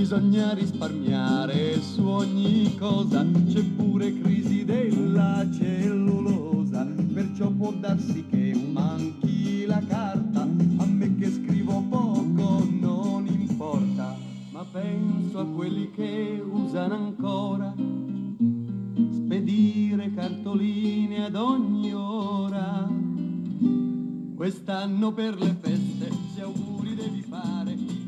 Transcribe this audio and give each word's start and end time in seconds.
Bisogna 0.00 0.54
risparmiare 0.54 1.78
su 1.82 2.06
ogni 2.06 2.74
cosa, 2.78 3.22
c'è 3.52 3.62
pure 3.62 4.18
crisi 4.18 4.64
della 4.64 5.46
cellulosa, 5.52 6.86
perciò 7.12 7.50
può 7.50 7.70
darsi 7.72 8.24
che 8.26 8.58
manchi 8.72 9.66
la 9.66 9.78
carta, 9.86 10.40
a 10.40 10.86
me 10.86 11.16
che 11.16 11.30
scrivo 11.30 11.84
poco 11.90 12.66
non 12.66 13.26
importa, 13.26 14.16
ma 14.52 14.64
penso 14.72 15.40
a 15.40 15.44
quelli 15.44 15.90
che 15.90 16.42
usano 16.50 16.94
ancora. 16.94 17.74
Spedire 19.12 20.14
cartoline 20.14 21.26
ad 21.26 21.34
ogni 21.34 21.92
ora. 21.92 22.88
Quest'anno 24.34 25.12
per 25.12 25.38
le 25.38 25.54
feste, 25.60 26.10
se 26.34 26.40
auguri 26.40 26.94
devi 26.94 27.20
fare, 27.20 27.99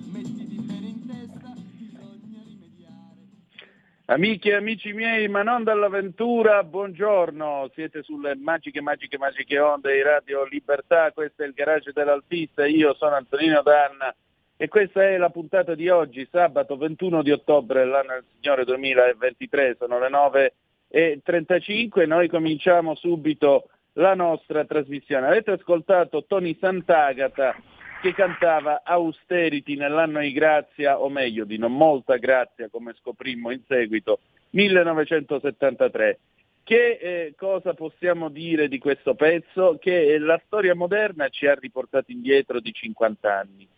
Amiche 4.06 4.51
e 4.51 4.55
amici 4.55 4.92
miei, 4.92 5.29
ma 5.29 5.45
non 5.45 5.62
dall'avventura, 5.62 6.65
buongiorno, 6.65 7.70
siete 7.72 8.03
sulle 8.03 8.34
magiche, 8.34 8.81
magiche, 8.81 9.17
magiche 9.17 9.61
onde 9.61 9.95
di 9.95 10.03
Radio 10.03 10.45
Libertà, 10.45 11.12
questo 11.12 11.45
è 11.45 11.47
il 11.47 11.53
garage 11.53 11.92
dell'Altista, 11.92 12.67
io 12.67 12.95
sono 12.95 13.14
Antonino 13.14 13.62
Danna 13.62 14.12
e 14.56 14.67
questa 14.67 15.05
è 15.05 15.17
la 15.19 15.30
puntata 15.30 15.77
di 15.77 15.89
oggi, 15.89 16.27
sabato 16.28 16.77
21 16.77 17.23
di 17.23 17.30
ottobre 17.30 17.84
dell'anno 17.84 18.14
del 18.14 18.25
Signore 18.41 18.64
2023, 18.64 19.77
sono 19.78 20.00
le 20.00 20.08
9.35 20.08 22.05
noi 22.05 22.28
cominciamo 22.28 22.97
subito 22.97 23.69
la 23.95 24.14
nostra 24.14 24.64
trasmissione. 24.64 25.28
Avete 25.28 25.53
ascoltato 25.53 26.25
Tony 26.27 26.56
Sant'Agata 26.58 27.55
che 28.03 28.12
cantava 28.14 28.83
Austerity 28.84 29.77
nell'anno 29.77 30.19
di 30.19 30.33
grazia, 30.33 30.98
o 30.98 31.08
meglio 31.08 31.45
di 31.45 31.56
non 31.56 31.72
molta 31.77 32.17
grazia 32.17 32.69
come 32.69 32.95
scoprimmo 32.98 33.53
in 33.53 33.61
seguito, 33.69 34.19
1973. 34.50 36.19
Che 36.64 36.98
eh, 37.00 37.34
cosa 37.36 37.75
possiamo 37.75 38.28
dire 38.28 38.67
di 38.67 38.78
questo 38.78 39.14
pezzo? 39.14 39.78
Che 39.80 40.19
la 40.19 40.41
storia 40.45 40.75
moderna 40.75 41.28
ci 41.28 41.47
ha 41.47 41.55
riportato 41.55 42.11
indietro 42.11 42.58
di 42.58 42.73
50 42.73 43.39
anni. 43.39 43.69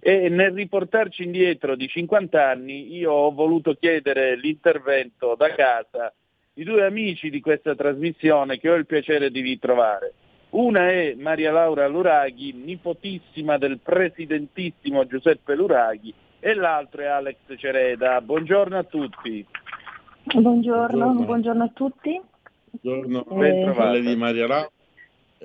E 0.00 0.28
nel 0.28 0.52
riportarci 0.52 1.24
indietro 1.24 1.74
di 1.74 1.88
50 1.88 2.48
anni 2.48 2.94
io 2.96 3.10
ho 3.10 3.32
voluto 3.32 3.74
chiedere 3.74 4.36
l'intervento 4.36 5.34
da 5.34 5.52
casa 5.54 6.14
di 6.54 6.62
due 6.62 6.84
amici 6.84 7.30
di 7.30 7.40
questa 7.40 7.74
trasmissione 7.74 8.58
che 8.58 8.70
ho 8.70 8.74
il 8.74 8.86
piacere 8.86 9.30
di 9.30 9.40
ritrovare. 9.40 10.14
Una 10.52 10.90
è 10.90 11.14
Maria 11.16 11.50
Laura 11.50 11.86
Luraghi, 11.86 12.52
nipotissima 12.52 13.56
del 13.56 13.78
presidentissimo 13.78 15.06
Giuseppe 15.06 15.54
Luraghi, 15.54 16.12
e 16.40 16.52
l'altro 16.52 17.00
è 17.00 17.06
Alex 17.06 17.36
Cereda. 17.56 18.20
Buongiorno 18.20 18.76
a 18.76 18.82
tutti. 18.82 19.46
Buongiorno, 20.24 20.98
Buongiorno. 20.98 21.24
buongiorno 21.24 21.64
a 21.64 21.70
tutti. 21.72 22.20
Buongiorno 22.82 23.24
Ben 23.34 23.94
Eh, 23.94 24.00
di 24.02 24.16
Maria 24.16 24.46
Ra, 24.46 24.70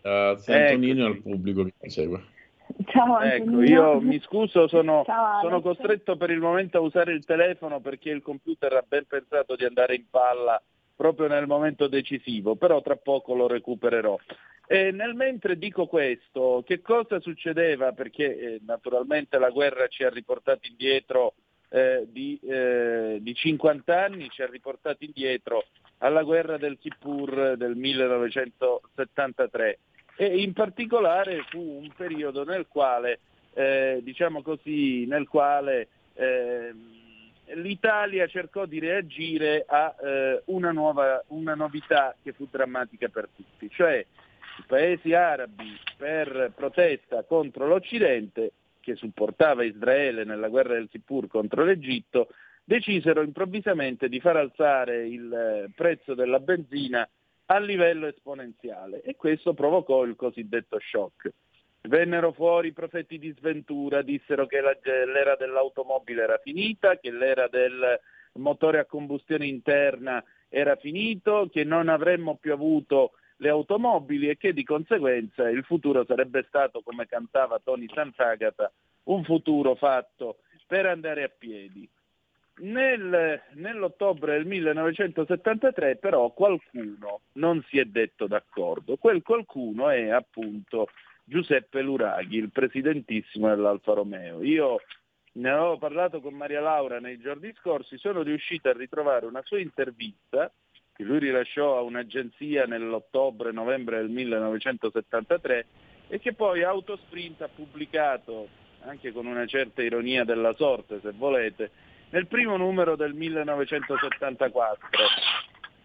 a 0.03 0.37
Antonino 0.45 1.05
e 1.05 1.07
al 1.07 1.21
pubblico 1.21 1.63
che 1.63 1.73
mi 1.79 1.89
segue. 1.89 2.23
Ciao 2.87 3.21
Ecco, 3.21 3.61
io 3.61 4.01
mi 4.01 4.19
scuso, 4.19 4.67
sono, 4.67 5.03
Ciao, 5.07 5.39
sono 5.41 5.61
costretto 5.61 6.17
per 6.17 6.31
il 6.31 6.41
momento 6.41 6.79
a 6.79 6.81
usare 6.81 7.13
il 7.13 7.23
telefono 7.23 7.79
perché 7.79 8.09
il 8.09 8.21
computer 8.21 8.73
ha 8.73 8.83
ben 8.85 9.05
pensato 9.07 9.55
di 9.55 9.63
andare 9.63 9.95
in 9.95 10.03
palla 10.09 10.61
proprio 10.97 11.27
nel 11.27 11.47
momento 11.47 11.87
decisivo, 11.87 12.55
però 12.55 12.81
tra 12.81 12.97
poco 12.97 13.35
lo 13.35 13.47
recupererò. 13.47 14.17
E 14.65 14.91
nel 14.91 15.13
mentre 15.13 15.57
dico 15.57 15.87
questo, 15.87 16.61
che 16.65 16.81
cosa 16.81 17.21
succedeva? 17.21 17.93
Perché 17.93 18.37
eh, 18.37 18.59
naturalmente 18.65 19.37
la 19.37 19.49
guerra 19.49 19.87
ci 19.87 20.03
ha 20.03 20.09
riportati 20.09 20.67
indietro 20.67 21.35
eh, 21.69 22.05
di, 22.09 22.37
eh, 22.43 23.19
di 23.21 23.33
50 23.33 24.03
anni, 24.03 24.29
ci 24.29 24.41
ha 24.41 24.47
riportati 24.47 25.05
indietro 25.05 25.63
alla 25.99 26.23
guerra 26.23 26.57
del 26.57 26.77
Kippur 26.79 27.55
del 27.55 27.75
1973 27.75 29.79
e 30.17 30.41
in 30.41 30.53
particolare 30.53 31.43
fu 31.49 31.59
un 31.59 31.91
periodo 31.95 32.43
nel 32.43 32.65
quale, 32.67 33.19
eh, 33.53 33.99
diciamo 34.01 34.41
così, 34.41 35.05
nel 35.05 35.27
quale 35.27 35.89
ehm, 36.15 36.96
l'Italia 37.55 38.27
cercò 38.27 38.65
di 38.65 38.79
reagire 38.79 39.63
a 39.67 39.95
eh, 40.01 40.41
una, 40.45 40.71
nuova, 40.71 41.23
una 41.27 41.55
novità 41.55 42.15
che 42.21 42.33
fu 42.33 42.47
drammatica 42.49 43.07
per 43.07 43.29
tutti, 43.35 43.69
cioè 43.69 43.97
i 43.97 44.63
paesi 44.65 45.13
arabi 45.13 45.77
per 45.95 46.51
protesta 46.55 47.23
contro 47.23 47.67
l'Occidente, 47.67 48.51
che 48.79 48.95
supportava 48.95 49.63
Israele 49.63 50.23
nella 50.23 50.47
guerra 50.47 50.73
del 50.73 50.89
Kippur 50.89 51.27
contro 51.27 51.63
l'Egitto, 51.63 52.29
decisero 52.63 53.21
improvvisamente 53.21 54.09
di 54.09 54.19
far 54.19 54.37
alzare 54.37 55.07
il 55.07 55.33
eh, 55.33 55.69
prezzo 55.75 56.13
della 56.13 56.39
benzina 56.39 57.07
a 57.45 57.59
livello 57.59 58.07
esponenziale 58.07 59.01
e 59.01 59.15
questo 59.15 59.53
provocò 59.53 60.03
il 60.03 60.15
cosiddetto 60.15 60.77
shock. 60.79 61.31
Vennero 61.87 62.31
fuori 62.31 62.69
i 62.69 62.73
profeti 62.73 63.17
di 63.17 63.33
sventura, 63.37 64.01
dissero 64.01 64.45
che 64.45 64.59
la- 64.61 64.77
l'era 64.81 65.35
dell'automobile 65.35 66.23
era 66.23 66.37
finita, 66.37 66.97
che 66.97 67.11
l'era 67.11 67.47
del 67.47 67.99
motore 68.33 68.79
a 68.79 68.85
combustione 68.85 69.47
interna 69.47 70.23
era 70.49 70.75
finito, 70.75 71.49
che 71.51 71.63
non 71.63 71.89
avremmo 71.89 72.35
più 72.35 72.53
avuto 72.53 73.13
le 73.37 73.49
automobili 73.49 74.29
e 74.29 74.37
che 74.37 74.53
di 74.53 74.63
conseguenza 74.63 75.49
il 75.49 75.63
futuro 75.63 76.05
sarebbe 76.05 76.45
stato, 76.47 76.81
come 76.81 77.05
cantava 77.05 77.59
Tony 77.63 77.87
Sant'Agata, 77.93 78.71
un 79.03 79.23
futuro 79.23 79.75
fatto 79.75 80.37
per 80.65 80.85
andare 80.85 81.23
a 81.23 81.31
piedi. 81.35 81.87
Nel- 82.59 83.39
nell'ottobre 83.53 84.33
del 84.33 84.47
1973 84.47 85.97
però 85.97 86.31
qualcuno 86.31 87.21
non 87.33 87.63
si 87.69 87.77
è 87.77 87.85
detto 87.85 88.25
d'accordo. 88.25 88.97
Quel 88.97 89.21
qualcuno 89.21 89.89
è 89.89 90.09
appunto 90.09 90.87
Giuseppe 91.29 91.81
Luraghi, 91.81 92.37
il 92.37 92.51
presidentissimo 92.51 93.49
dell'Alfa 93.49 93.91
Romeo. 93.91 94.41
Io 94.41 94.79
ne 95.33 95.49
avevo 95.49 95.77
parlato 95.77 96.21
con 96.21 96.33
Maria 96.33 96.61
Laura 96.61 97.01
nei 97.01 97.19
giorni 97.19 97.53
scorsi, 97.59 97.97
sono 97.97 98.21
riuscito 98.21 98.69
a 98.69 98.73
ritrovare 98.73 99.25
una 99.25 99.41
sua 99.43 99.59
intervista 99.59 100.49
che 100.93 101.03
lui 101.03 101.19
rilasciò 101.19 101.77
a 101.77 101.81
un'agenzia 101.81 102.65
nell'ottobre-novembre 102.65 103.97
del 103.97 104.09
1973 104.09 105.65
e 106.07 106.19
che 106.19 106.33
poi 106.33 106.63
Autosprint 106.63 107.41
ha 107.41 107.49
pubblicato, 107.49 108.47
anche 108.85 109.11
con 109.11 109.25
una 109.25 109.45
certa 109.45 109.81
ironia 109.81 110.23
della 110.23 110.53
sorte 110.53 111.01
se 111.01 111.11
volete, 111.11 111.71
nel 112.11 112.27
primo 112.27 112.55
numero 112.55 112.95
del 112.95 113.13
1974, 113.13 114.87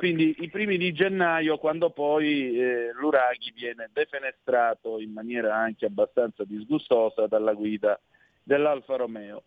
quindi 0.02 0.34
i 0.40 0.48
primi 0.48 0.78
di 0.78 0.92
gennaio 0.92 1.58
quando 1.58 1.90
poi 1.90 2.58
eh, 2.58 2.90
l'Uraghi 2.92 3.52
viene 3.54 3.88
defenestrato 3.92 4.98
in 4.98 5.12
maniera 5.12 5.54
anche 5.54 5.86
abbastanza 5.86 6.42
disgustosa 6.42 7.28
dalla 7.28 7.52
guida 7.52 8.00
dell'Alfa 8.42 8.96
Romeo. 8.96 9.44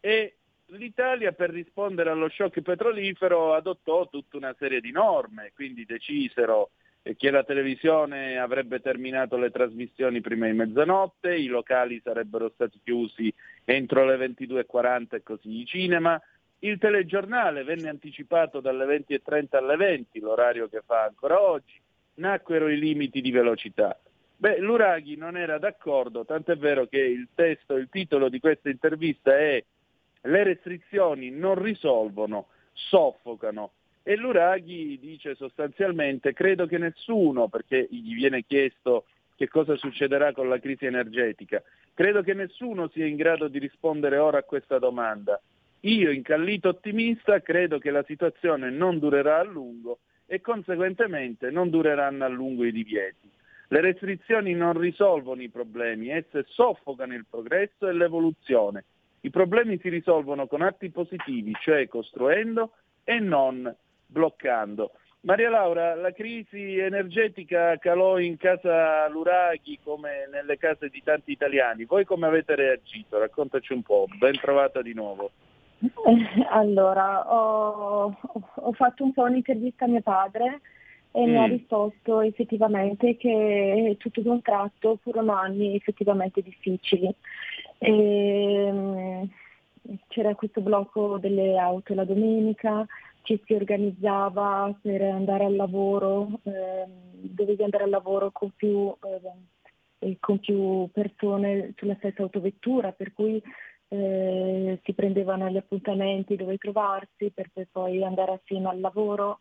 E 0.00 0.34
l'Italia 0.66 1.32
per 1.32 1.48
rispondere 1.48 2.10
allo 2.10 2.28
shock 2.28 2.60
petrolifero 2.60 3.54
adottò 3.54 4.06
tutta 4.10 4.36
una 4.36 4.54
serie 4.58 4.82
di 4.82 4.90
norme, 4.90 5.52
quindi 5.54 5.86
decisero 5.86 6.72
eh, 7.00 7.16
che 7.16 7.30
la 7.30 7.42
televisione 7.42 8.36
avrebbe 8.36 8.80
terminato 8.80 9.38
le 9.38 9.50
trasmissioni 9.50 10.20
prima 10.20 10.44
di 10.44 10.52
mezzanotte, 10.52 11.34
i 11.34 11.46
locali 11.46 11.98
sarebbero 12.04 12.50
stati 12.50 12.78
chiusi 12.84 13.32
entro 13.64 14.04
le 14.04 14.18
22.40 14.18 15.14
e 15.14 15.22
così 15.22 15.60
i 15.60 15.64
cinema, 15.64 16.20
il 16.66 16.78
telegiornale 16.78 17.62
venne 17.62 17.88
anticipato 17.88 18.60
dalle 18.60 18.84
20.30 18.86 19.56
alle 19.56 19.76
20, 19.76 20.18
l'orario 20.20 20.68
che 20.68 20.82
fa 20.84 21.04
ancora 21.04 21.40
oggi, 21.40 21.78
nacquero 22.14 22.68
i 22.68 22.78
limiti 22.78 23.20
di 23.20 23.30
velocità. 23.30 23.98
Beh, 24.36 24.58
l'Uraghi 24.58 25.16
non 25.16 25.36
era 25.36 25.58
d'accordo, 25.58 26.24
tant'è 26.24 26.56
vero 26.56 26.86
che 26.86 26.98
il 26.98 27.28
testo, 27.34 27.76
il 27.76 27.88
titolo 27.90 28.28
di 28.28 28.40
questa 28.40 28.68
intervista 28.68 29.36
è 29.38 29.62
Le 30.22 30.42
restrizioni 30.42 31.30
non 31.30 31.60
risolvono, 31.62 32.46
soffocano. 32.72 33.72
E 34.02 34.16
l'Uraghi 34.16 34.98
dice 34.98 35.34
sostanzialmente, 35.34 36.32
credo 36.32 36.66
che 36.66 36.78
nessuno, 36.78 37.48
perché 37.48 37.86
gli 37.90 38.14
viene 38.14 38.44
chiesto 38.46 39.04
che 39.36 39.48
cosa 39.48 39.76
succederà 39.76 40.32
con 40.32 40.48
la 40.48 40.58
crisi 40.58 40.86
energetica, 40.86 41.62
credo 41.92 42.22
che 42.22 42.34
nessuno 42.34 42.88
sia 42.88 43.06
in 43.06 43.16
grado 43.16 43.48
di 43.48 43.58
rispondere 43.58 44.16
ora 44.16 44.38
a 44.38 44.42
questa 44.44 44.78
domanda. 44.78 45.40
Io, 45.86 46.10
incallito 46.10 46.70
ottimista, 46.70 47.40
credo 47.40 47.78
che 47.78 47.90
la 47.90 48.02
situazione 48.04 48.70
non 48.70 48.98
durerà 48.98 49.40
a 49.40 49.44
lungo 49.44 49.98
e 50.24 50.40
conseguentemente 50.40 51.50
non 51.50 51.68
dureranno 51.68 52.24
a 52.24 52.28
lungo 52.28 52.64
i 52.64 52.72
divieti. 52.72 53.30
Le 53.68 53.80
restrizioni 53.82 54.54
non 54.54 54.78
risolvono 54.78 55.42
i 55.42 55.50
problemi, 55.50 56.08
esse 56.08 56.46
soffocano 56.48 57.14
il 57.14 57.26
progresso 57.28 57.86
e 57.86 57.92
l'evoluzione. 57.92 58.84
I 59.20 59.30
problemi 59.30 59.78
si 59.78 59.90
risolvono 59.90 60.46
con 60.46 60.62
atti 60.62 60.90
positivi, 60.90 61.52
cioè 61.60 61.86
costruendo 61.86 62.72
e 63.04 63.18
non 63.18 63.74
bloccando. 64.06 64.92
Maria 65.20 65.50
Laura, 65.50 65.94
la 65.94 66.12
crisi 66.12 66.78
energetica 66.78 67.76
calò 67.76 68.18
in 68.18 68.38
casa 68.38 69.06
Luraghi 69.08 69.78
come 69.82 70.28
nelle 70.30 70.56
case 70.56 70.88
di 70.88 71.02
tanti 71.02 71.32
italiani. 71.32 71.84
Voi 71.84 72.06
come 72.06 72.26
avete 72.26 72.54
reagito? 72.54 73.18
Raccontaci 73.18 73.74
un 73.74 73.82
po'. 73.82 74.06
Ben 74.18 74.38
trovata 74.38 74.80
di 74.80 74.94
nuovo. 74.94 75.30
Allora, 76.50 77.32
ho, 77.32 78.16
ho 78.54 78.72
fatto 78.72 79.04
un 79.04 79.12
po' 79.12 79.22
un'intervista 79.22 79.84
a 79.84 79.88
mio 79.88 80.02
padre 80.02 80.60
e 81.10 81.26
mm. 81.26 81.30
mi 81.30 81.36
ha 81.36 81.46
mm. 81.46 81.50
risposto 81.50 82.20
effettivamente 82.20 83.16
che 83.16 83.96
tutto 83.98 84.20
d'un 84.20 84.42
tratto 84.42 84.98
furono 85.02 85.32
anni 85.32 85.74
effettivamente 85.76 86.42
difficili. 86.42 87.14
E, 87.78 87.90
ehm, 87.90 89.28
c'era 90.08 90.34
questo 90.34 90.60
blocco 90.60 91.18
delle 91.18 91.58
auto 91.58 91.94
la 91.94 92.04
domenica, 92.04 92.86
ci 93.22 93.40
si 93.44 93.54
organizzava 93.54 94.74
per 94.80 95.02
andare 95.02 95.44
al 95.44 95.56
lavoro, 95.56 96.40
eh, 96.44 96.84
dovevi 97.12 97.62
andare 97.62 97.84
al 97.84 97.90
lavoro 97.90 98.30
con 98.30 98.50
più, 98.54 98.94
eh, 99.98 100.16
con 100.20 100.38
più 100.38 100.88
persone 100.92 101.72
sulla 101.76 101.94
stessa 101.96 102.22
autovettura, 102.22 102.92
per 102.92 103.12
cui 103.12 103.42
prendevano 105.04 105.50
gli 105.50 105.58
appuntamenti 105.58 106.34
dove 106.34 106.56
trovarsi 106.56 107.30
per, 107.30 107.50
poi 107.70 108.02
andare 108.02 108.32
assieme 108.32 108.68
al 108.68 108.80
lavoro. 108.80 109.38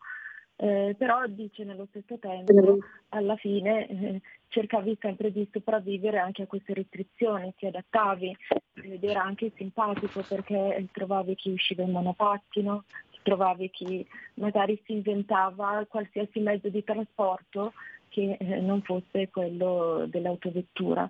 Eh, 0.56 0.94
però 0.98 1.25
dice 1.25 1.63
nello 1.63 1.88
stesso 1.89 2.19
tempo, 2.19 2.77
alla 3.10 3.36
fine 3.38 3.88
eh, 3.88 4.21
cercavi 4.50 4.98
sempre 5.00 5.31
di 5.31 5.48
sopravvivere 5.51 6.19
anche 6.19 6.44
a 6.44 6.48
queste 6.48 6.74
restrizioni, 6.74 7.54
ti 7.57 7.65
adattavi 7.65 8.38
ed 8.83 9.04
era 9.04 9.24
anche 9.24 9.51
simpatico 9.56 10.24
perché 10.27 10.88
trovavi 10.92 11.36
chi 11.36 11.51
usciva 11.51 11.81
in 11.81 11.92
monopattino, 11.92 12.83
trovavi 13.24 13.69
chi 13.71 14.06
magari 14.36 14.80
si 14.86 14.94
inventava 14.94 15.86
qualsiasi 15.88 16.39
mezzo 16.39 16.69
di 16.69 16.83
trasporto 16.83 17.74
che 18.13 18.38
eh, 18.39 18.60
non 18.60 18.83
fosse 18.83 19.30
quello 19.31 20.06
dell'autovettura. 20.07 21.10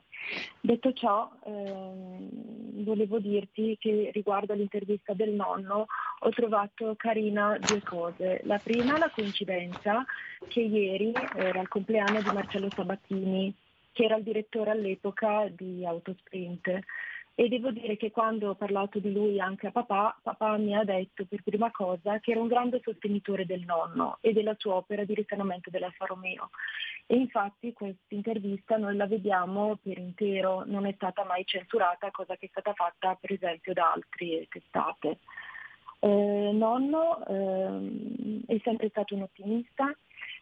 Detto 0.61 0.93
ciò, 0.93 1.29
ehm, 1.45 2.83
volevo 2.83 3.19
dirti 3.19 3.75
che 3.77 4.09
riguardo 4.13 4.53
all'intervista 4.53 5.13
del 5.13 5.31
nonno 5.31 5.87
ho 6.19 6.29
trovato 6.29 6.95
carina 6.95 7.57
due 7.59 7.81
cose. 7.81 8.39
La 8.45 8.57
prima, 8.57 8.97
la 8.97 9.11
coincidenza 9.13 10.05
che 10.47 10.61
ieri 10.61 11.11
era 11.35 11.59
il 11.59 11.67
compleanno 11.67 12.21
di 12.21 12.31
Marcello 12.31 12.69
Sabattini, 12.73 13.53
che 13.91 14.05
era 14.05 14.15
il 14.15 14.23
direttore 14.23 14.71
all'epoca 14.71 15.49
di 15.49 15.85
Autosprint 15.85 16.79
e 17.35 17.47
devo 17.47 17.71
dire 17.71 17.97
che 17.97 18.11
quando 18.11 18.49
ho 18.49 18.55
parlato 18.55 18.99
di 18.99 19.11
lui 19.11 19.39
anche 19.39 19.67
a 19.67 19.71
papà, 19.71 20.19
papà 20.21 20.57
mi 20.57 20.75
ha 20.75 20.83
detto 20.83 21.25
per 21.25 21.41
prima 21.41 21.71
cosa 21.71 22.19
che 22.19 22.31
era 22.31 22.39
un 22.39 22.47
grande 22.47 22.79
sostenitore 22.83 23.45
del 23.45 23.61
nonno 23.61 24.17
e 24.21 24.33
della 24.33 24.55
sua 24.57 24.75
opera 24.75 25.03
di 25.03 25.15
risanamento 25.15 25.71
dell'Alfa 25.71 26.05
Romeo. 26.05 26.51
E 27.07 27.15
infatti 27.15 27.73
questa 27.73 28.13
intervista 28.13 28.77
noi 28.77 28.95
la 28.95 29.07
vediamo 29.07 29.79
per 29.81 29.97
intero, 29.97 30.63
non 30.65 30.85
è 30.85 30.93
stata 30.93 31.23
mai 31.25 31.43
censurata, 31.43 32.11
cosa 32.11 32.35
che 32.35 32.45
è 32.45 32.49
stata 32.49 32.73
fatta 32.73 33.17
per 33.19 33.31
esempio 33.31 33.73
da 33.73 33.93
altre 33.93 34.47
testate. 34.47 35.17
Eh, 36.01 36.51
nonno 36.53 37.25
eh, 37.25 38.43
è 38.45 38.59
sempre 38.63 38.89
stato 38.89 39.15
un 39.15 39.23
ottimista, 39.23 39.91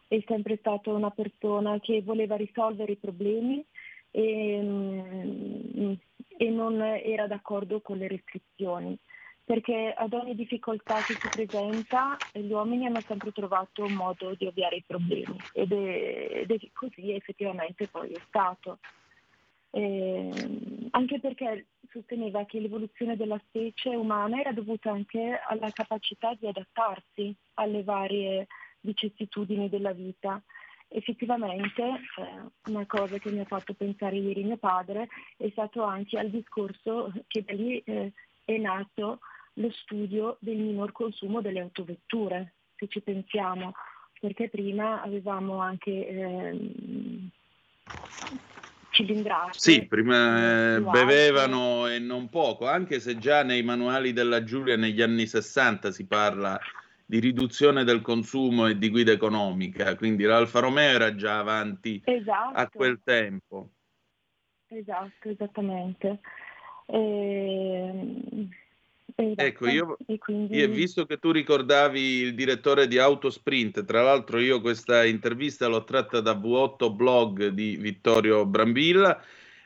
è 0.08 0.22
sempre 0.26 0.58
stato 0.58 0.94
una 0.94 1.10
persona 1.10 1.80
che 1.80 2.02
voleva 2.02 2.36
risolvere 2.36 2.92
i 2.92 2.96
problemi 2.96 3.64
e, 4.12 4.60
mm, 4.62 5.92
e 6.36 6.50
non 6.50 6.80
era 6.80 7.26
d'accordo 7.26 7.80
con 7.80 7.98
le 7.98 8.06
restrizioni 8.06 8.96
perché 9.44 9.92
ad 9.96 10.12
ogni 10.12 10.34
difficoltà 10.34 11.02
che 11.02 11.14
si 11.14 11.28
presenta 11.28 12.16
gli 12.32 12.52
uomini 12.52 12.86
hanno 12.86 13.00
sempre 13.00 13.32
trovato 13.32 13.82
un 13.84 13.94
modo 13.94 14.34
di 14.36 14.46
ovviare 14.46 14.76
i 14.76 14.84
problemi 14.86 15.36
ed 15.52 15.72
è, 15.72 16.28
ed 16.42 16.50
è 16.50 16.56
così 16.72 17.12
effettivamente 17.12 17.88
poi 17.88 18.12
è 18.12 18.20
stato. 18.26 18.78
Eh, 19.74 20.30
anche 20.90 21.18
perché 21.18 21.66
sosteneva 21.90 22.44
che 22.44 22.60
l'evoluzione 22.60 23.16
della 23.16 23.40
specie 23.48 23.88
umana 23.96 24.38
era 24.38 24.52
dovuta 24.52 24.90
anche 24.90 25.40
alla 25.48 25.70
capacità 25.70 26.34
di 26.38 26.46
adattarsi 26.46 27.34
alle 27.54 27.82
varie 27.82 28.46
vicissitudini 28.80 29.68
della 29.68 29.92
vita 29.92 30.42
effettivamente 30.92 31.82
eh, 31.82 32.70
una 32.70 32.86
cosa 32.86 33.18
che 33.18 33.30
mi 33.30 33.40
ha 33.40 33.44
fatto 33.44 33.74
pensare 33.74 34.16
ieri 34.16 34.44
mio 34.44 34.56
padre 34.56 35.08
è 35.36 35.48
stato 35.50 35.82
anche 35.82 36.18
al 36.18 36.30
discorso 36.30 37.12
che 37.26 37.44
da 37.44 37.52
lì 37.52 37.78
eh, 37.84 38.12
è 38.44 38.56
nato 38.58 39.20
lo 39.54 39.70
studio 39.70 40.36
del 40.40 40.56
minor 40.56 40.92
consumo 40.92 41.40
delle 41.40 41.60
autovetture, 41.60 42.54
se 42.76 42.88
ci 42.88 43.00
pensiamo, 43.00 43.74
perché 44.20 44.48
prima 44.48 45.02
avevamo 45.02 45.58
anche 45.58 45.90
eh, 45.90 46.70
cilindrati. 48.90 49.58
Sì, 49.58 49.86
prima 49.86 50.76
eh, 50.76 50.80
bevevano 50.80 51.86
e 51.88 51.98
non 51.98 52.28
poco, 52.28 52.66
anche 52.66 53.00
se 53.00 53.18
già 53.18 53.42
nei 53.42 53.62
manuali 53.62 54.12
della 54.12 54.42
Giulia 54.44 54.76
negli 54.76 55.02
anni 55.02 55.26
60 55.26 55.90
si 55.90 56.06
parla 56.06 56.58
di 57.12 57.18
riduzione 57.18 57.84
del 57.84 58.00
consumo 58.00 58.68
e 58.68 58.78
di 58.78 58.88
guida 58.88 59.12
economica, 59.12 59.94
quindi 59.96 60.24
l'Alfa 60.24 60.60
Romeo 60.60 60.94
era 60.94 61.14
già 61.14 61.40
avanti 61.40 62.00
esatto. 62.02 62.56
a 62.56 62.70
quel 62.70 63.00
tempo. 63.04 63.68
Esatto, 64.68 65.28
esattamente. 65.28 66.20
E... 66.86 68.48
Esatto. 69.14 69.42
Ecco, 69.42 69.68
io, 69.68 69.98
quindi... 70.20 70.56
io, 70.56 70.68
visto 70.70 71.04
che 71.04 71.18
tu 71.18 71.32
ricordavi 71.32 72.00
il 72.00 72.34
direttore 72.34 72.88
di 72.88 72.96
Autosprint, 72.96 73.84
tra 73.84 74.00
l'altro 74.00 74.38
io 74.38 74.62
questa 74.62 75.04
intervista 75.04 75.66
l'ho 75.66 75.84
tratta 75.84 76.22
da 76.22 76.32
V8 76.32 76.94
blog 76.94 77.48
di 77.48 77.76
Vittorio 77.76 78.46
Brambilla, 78.46 79.22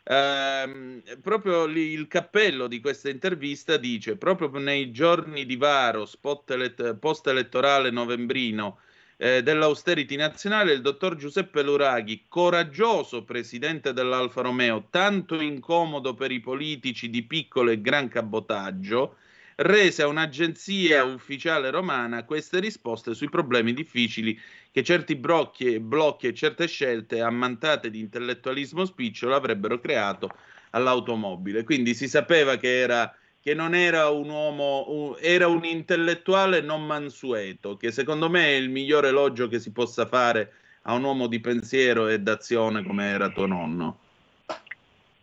Ehm, 0.09 1.03
proprio 1.21 1.65
il 1.65 2.07
cappello 2.07 2.69
di 2.69 2.81
questa 2.81 3.11
intervista 3.11 3.77
dice: 3.77 4.17
proprio 4.17 4.49
nei 4.61 4.93
giorni 4.93 5.45
di 5.45 5.57
varo, 5.57 6.09
post-elettorale 6.21 7.91
novembrino 7.91 8.79
eh, 9.17 9.43
dell'austerity 9.43 10.15
nazionale, 10.15 10.73
il 10.75 10.81
dottor 10.83 11.17
Giuseppe 11.17 11.63
Luraghi, 11.63 12.27
coraggioso 12.29 13.25
presidente 13.25 13.93
dell'Alfa 13.93 14.43
Romeo, 14.43 14.87
tanto 14.91 15.41
incomodo 15.41 16.15
per 16.15 16.31
i 16.31 16.41
politici 16.41 17.11
di 17.11 17.25
piccolo 17.25 17.71
e 17.71 17.81
gran 17.81 18.09
cabotaggio, 18.09 19.17
rese 19.57 20.03
a 20.03 20.07
un'agenzia 20.07 21.03
ufficiale 21.05 21.71
romana 21.71 22.25
queste 22.25 22.61
risposte 22.61 23.15
sui 23.15 23.29
problemi 23.31 23.73
difficili 23.73 24.39
che 24.77 24.83
certi 24.83 25.17
brocchi, 25.17 25.81
blocchi 25.81 26.27
e 26.27 26.35
certe 26.35 26.67
scelte 26.67 27.23
ammantate 27.23 27.89
di 27.89 27.99
intellettualismo 27.99 28.85
spicciolo 28.85 29.35
avrebbero 29.35 29.81
creato 29.81 30.29
all'automobile. 30.73 31.65
Quindi 31.65 31.95
si 31.95 32.07
sapeva 32.07 32.57
che, 32.57 32.81
era, 32.81 33.11
che 33.41 33.55
non 33.55 33.75
era 33.75 34.11
un 34.11 34.29
uomo, 34.29 35.17
era 35.19 35.47
un 35.47 35.65
intellettuale 35.65 36.61
non 36.61 36.85
mansueto, 36.85 37.79
che 37.79 37.91
secondo 37.91 38.29
me 38.29 38.49
è 38.49 38.57
il 38.57 38.69
migliore 38.69 39.09
elogio 39.09 39.49
che 39.49 39.61
si 39.61 39.73
possa 39.73 40.05
fare 40.05 40.53
a 40.83 40.93
un 40.93 41.05
uomo 41.05 41.27
di 41.27 41.41
pensiero 41.41 42.09
e 42.09 42.21
d'azione 42.21 42.85
come 42.85 43.07
era 43.07 43.31
tuo 43.31 43.47
nonno. 43.47 44.01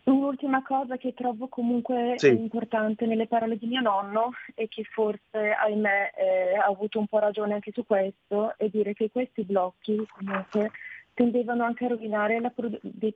Un'ultima 0.04 0.62
cosa 0.62 0.98
che 0.98 1.14
trovo 1.14 1.48
comunque 1.48 2.14
sì. 2.16 2.28
importante 2.28 3.06
nelle 3.06 3.26
parole 3.26 3.56
di 3.56 3.66
mio 3.66 3.80
nonno 3.80 4.32
e 4.54 4.68
che 4.68 4.84
forse, 4.84 5.52
ahimè, 5.52 6.12
eh, 6.14 6.56
ha 6.56 6.66
avuto 6.66 6.98
un 6.98 7.06
po' 7.06 7.20
ragione 7.20 7.54
anche 7.54 7.72
su 7.72 7.86
questo, 7.86 8.54
è 8.58 8.68
dire 8.68 8.92
che 8.92 9.10
questi 9.10 9.44
blocchi 9.44 10.06
comunque 10.14 10.72
tendevano 11.14 11.64
anche 11.64 11.86
a 11.86 11.88
rovinare 11.88 12.38
la, 12.38 12.52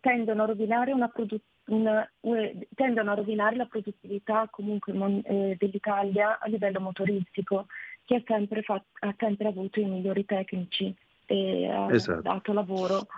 tendono 0.00 0.44
a 0.44 0.46
rovinare 0.46 0.92
una 0.92 1.08
produ- 1.08 1.42
una, 1.66 2.08
eh, 2.20 2.68
tendono 2.74 3.10
a 3.10 3.14
rovinare 3.14 3.56
la 3.56 3.66
produttività 3.66 4.48
comunque 4.50 4.94
mon- 4.94 5.22
eh, 5.24 5.56
dell'Italia 5.58 6.38
a 6.38 6.48
livello 6.48 6.80
motoristico, 6.80 7.66
che 8.06 8.14
ha 8.14 8.22
sempre, 8.24 8.62
fatto, 8.62 8.86
ha 9.00 9.14
sempre 9.18 9.48
avuto 9.48 9.78
i 9.78 9.84
migliori 9.84 10.24
tecnici 10.24 10.94
e 11.26 11.68
ha 11.68 11.92
esatto. 11.92 12.22
dato 12.22 12.52
lavoro 12.54 13.08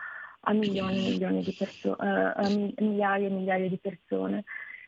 a 0.41 0.53
milioni 0.53 0.99
e 0.99 1.11
milioni 1.11 1.43
di 1.43 1.53
persone, 1.53 1.97
uh, 1.99 2.33
a 2.35 2.49
migliaia 2.49 3.27
e 3.27 3.31
migliaia 3.31 3.69
di 3.69 3.79
persone. 3.79 4.45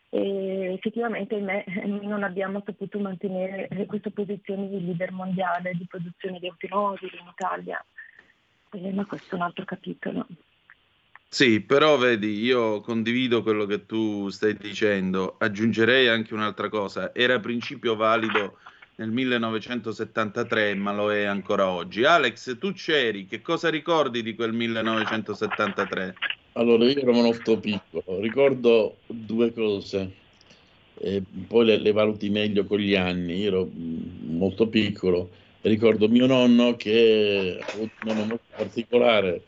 E 0.08 0.74
effettivamente 0.74 1.34
ahimè, 1.34 1.64
non 2.02 2.22
abbiamo 2.22 2.62
saputo 2.64 2.98
mantenere 2.98 3.68
questa 3.86 4.10
posizione 4.10 4.68
di 4.68 4.84
leader 4.84 5.10
mondiale 5.12 5.72
di 5.74 5.86
produzione 5.86 6.38
di 6.38 6.48
automobili 6.48 7.18
in 7.18 7.28
Italia, 7.30 7.84
eh, 8.72 8.92
ma 8.92 9.06
questo 9.06 9.34
è 9.34 9.38
un 9.38 9.44
altro 9.44 9.64
capitolo. 9.64 10.26
Sì, 11.28 11.62
però 11.62 11.96
vedi, 11.96 12.42
io 12.42 12.82
condivido 12.82 13.42
quello 13.42 13.64
che 13.64 13.86
tu 13.86 14.28
stai 14.28 14.54
dicendo, 14.54 15.36
aggiungerei 15.38 16.06
anche 16.06 16.34
un'altra 16.34 16.68
cosa, 16.68 17.14
era 17.14 17.40
principio 17.40 17.96
valido 17.96 18.58
nel 19.02 19.10
1973, 19.10 20.74
ma 20.76 20.92
lo 20.92 21.12
è 21.12 21.24
ancora 21.24 21.68
oggi. 21.68 22.04
Alex, 22.04 22.56
tu 22.58 22.72
c'eri, 22.72 23.26
che 23.26 23.42
cosa 23.42 23.68
ricordi 23.68 24.22
di 24.22 24.34
quel 24.36 24.52
1973? 24.52 26.14
Allora, 26.52 26.84
io 26.84 27.00
ero 27.00 27.12
molto 27.12 27.58
piccolo, 27.58 28.20
ricordo 28.20 28.98
due 29.06 29.52
cose, 29.52 30.12
eh, 31.00 31.22
poi 31.48 31.64
le, 31.64 31.78
le, 31.78 31.92
valuti 31.92 32.28
meglio 32.30 32.64
con 32.64 32.78
gli 32.78 32.94
anni. 32.94 33.40
Io 33.40 33.48
ero 33.48 33.70
mm, 33.74 34.36
molto 34.36 34.68
piccolo, 34.68 35.30
ricordo 35.62 36.08
mio 36.08 36.26
nonno 36.26 36.76
che 36.76 37.58
ha 37.60 37.72
avuto 37.72 37.92
un 38.02 38.08
nome 38.08 38.24
molto 38.26 38.44
particolare, 38.54 39.42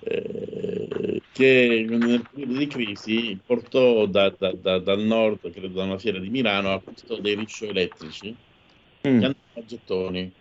eh, 0.00 1.22
che 1.32 1.86
nel 1.88 2.28
periodo 2.30 2.58
di 2.58 2.66
crisi 2.66 3.38
portò 3.46 4.04
da, 4.04 4.34
da, 4.36 4.52
da, 4.52 4.78
dal 4.78 5.00
nord, 5.00 5.50
credo 5.50 5.68
da 5.68 5.84
una 5.84 5.98
fiera 5.98 6.18
di 6.18 6.28
Milano, 6.28 6.74
acquistò 6.74 7.16
dei 7.18 7.36
riccio 7.36 7.66
elettrici 7.66 8.36
mm. 9.06 9.22
a 9.22 9.34
gettoni 9.66 10.32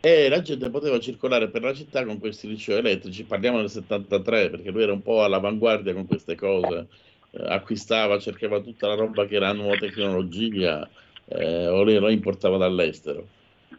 e 0.00 0.28
la 0.28 0.40
gente 0.40 0.70
poteva 0.70 0.98
circolare 0.98 1.48
per 1.48 1.62
la 1.62 1.74
città 1.74 2.04
con 2.04 2.18
questi 2.18 2.48
licei 2.48 2.78
elettrici, 2.78 3.24
parliamo 3.24 3.58
del 3.58 3.68
73 3.68 4.50
perché 4.50 4.70
lui 4.70 4.82
era 4.82 4.92
un 4.92 5.02
po' 5.02 5.22
all'avanguardia 5.22 5.92
con 5.92 6.06
queste 6.06 6.36
cose, 6.36 6.86
eh, 7.32 7.42
acquistava, 7.46 8.18
cercava 8.18 8.60
tutta 8.60 8.86
la 8.86 8.94
roba 8.94 9.26
che 9.26 9.36
era 9.36 9.52
nuova 9.52 9.76
tecnologia 9.76 10.88
eh, 11.26 11.66
o 11.66 11.82
lo 11.82 12.10
importava 12.10 12.56
dall'estero. 12.56 13.28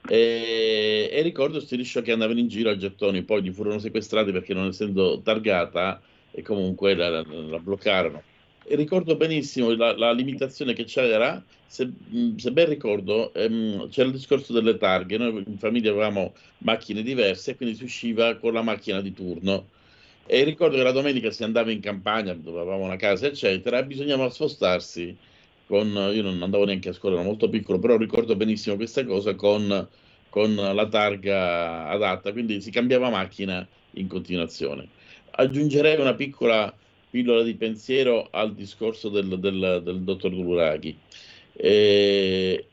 E, 0.08 1.10
e 1.12 1.22
ricordo 1.22 1.58
questi 1.58 1.76
liscio 1.76 2.02
che 2.02 2.12
andavano 2.12 2.40
in 2.40 2.48
giro 2.48 2.70
a 2.70 2.78
gettoni, 2.78 3.24
poi 3.24 3.42
gli 3.42 3.52
furono 3.52 3.80
sequestrati 3.80 4.32
perché 4.32 4.54
non 4.54 4.68
essendo 4.68 5.22
targata 5.22 6.02
e 6.30 6.44
comunque 6.44 6.94
la, 6.94 7.10
la, 7.10 7.26
la 7.28 7.60
bloccarono 7.60 8.24
e 8.64 8.76
ricordo 8.76 9.16
benissimo 9.16 9.74
la, 9.76 9.96
la 9.98 10.12
limitazione 10.12 10.74
che 10.74 10.84
c'era, 10.84 11.44
se, 11.72 11.90
se 12.36 12.52
ben 12.52 12.68
ricordo, 12.68 13.34
ehm, 13.34 13.88
c'era 13.88 14.10
il 14.10 14.14
discorso 14.14 14.52
delle 14.52 14.78
targhe, 14.78 15.18
noi 15.18 15.42
in 15.48 15.58
famiglia 15.58 15.92
avevamo 15.92 16.34
macchine 16.60 17.02
diverse 17.02 17.56
quindi 17.56 17.76
si 17.76 17.86
usciva 17.86 18.36
con 18.36 18.52
la 18.52 18.62
macchina 18.62 19.00
di 19.00 19.14
turno. 19.14 19.70
E 20.26 20.44
ricordo 20.44 20.76
che 20.76 20.84
la 20.84 20.92
domenica 20.92 21.32
si 21.32 21.46
andava 21.46 21.72
in 21.72 21.80
campagna, 21.80 22.34
dove 22.34 22.60
avevamo 22.60 22.84
una 22.84 22.98
casa, 22.98 23.28
eccetera, 23.28 23.80
e 23.80 23.86
bisognava 23.86 24.30
spostarsi 24.30 25.16
con, 25.66 25.88
io 25.88 26.22
non 26.22 26.42
andavo 26.44 26.66
neanche 26.66 26.90
a 26.90 26.94
scuola, 26.94 27.16
ero 27.16 27.24
molto 27.24 27.48
piccolo, 27.48 27.80
però 27.80 27.96
ricordo 27.96 28.36
benissimo 28.36 28.76
questa 28.76 29.06
cosa 29.06 29.36
con, 29.36 29.88
con 30.28 30.54
la 30.54 30.88
targa 30.90 31.88
adatta, 31.88 32.34
quindi 32.34 32.60
si 32.60 32.70
cambiava 32.70 33.10
macchina 33.10 33.66
in 33.92 34.08
continuazione. 34.08 34.90
Aggiungerei 35.32 35.98
una 36.02 36.16
piccola 36.16 36.74
pillola 37.10 37.44
di 37.44 37.56
pensiero 37.56 38.28
al 38.32 38.54
discorso 38.56 39.08
del, 39.08 39.40
del, 39.40 39.82
del 39.84 40.02
dottor 40.02 40.32
Duraghi. 40.32 40.98
Eh, 41.54 42.66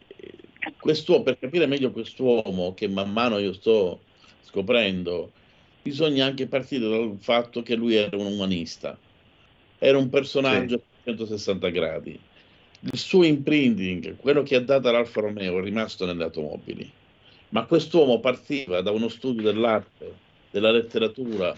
per 1.23 1.38
capire 1.38 1.66
meglio 1.66 1.90
quest'uomo 1.90 2.75
che 2.75 2.88
man 2.88 3.11
mano 3.12 3.38
io 3.38 3.52
sto 3.52 4.00
scoprendo, 4.42 5.32
bisogna 5.82 6.26
anche 6.26 6.47
partire 6.47 6.88
dal 6.88 7.16
fatto 7.20 7.62
che 7.62 7.75
lui 7.75 7.94
era 7.94 8.16
un 8.16 8.26
umanista, 8.26 8.99
era 9.78 9.99
un 9.99 10.08
personaggio 10.08 10.76
sì. 10.76 11.11
a 11.11 11.12
160 11.12 11.68
gradi. 11.68 12.18
Il 12.80 12.99
suo 12.99 13.25
imprinting, 13.25 14.16
quello 14.16 14.42
che 14.42 14.54
ha 14.54 14.61
dato 14.61 14.88
all'Alfa 14.88 15.20
Romeo, 15.20 15.58
è 15.58 15.62
rimasto 15.62 16.06
nelle 16.06 16.25
automobili. 16.25 16.90
Ma 17.50 17.64
quest'uomo 17.64 18.20
partiva 18.20 18.80
da 18.82 18.90
uno 18.90 19.08
studio 19.08 19.42
dell'arte, 19.42 20.14
della 20.50 20.70
letteratura, 20.70 21.54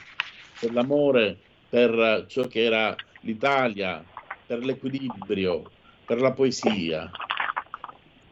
dell'amore 0.60 1.36
per 1.68 2.24
ciò 2.28 2.46
che 2.46 2.62
era 2.62 2.94
l'Italia, 3.20 4.04
per 4.46 4.64
l'equilibrio, 4.64 5.70
per 6.10 6.20
la 6.20 6.32
poesia. 6.32 7.08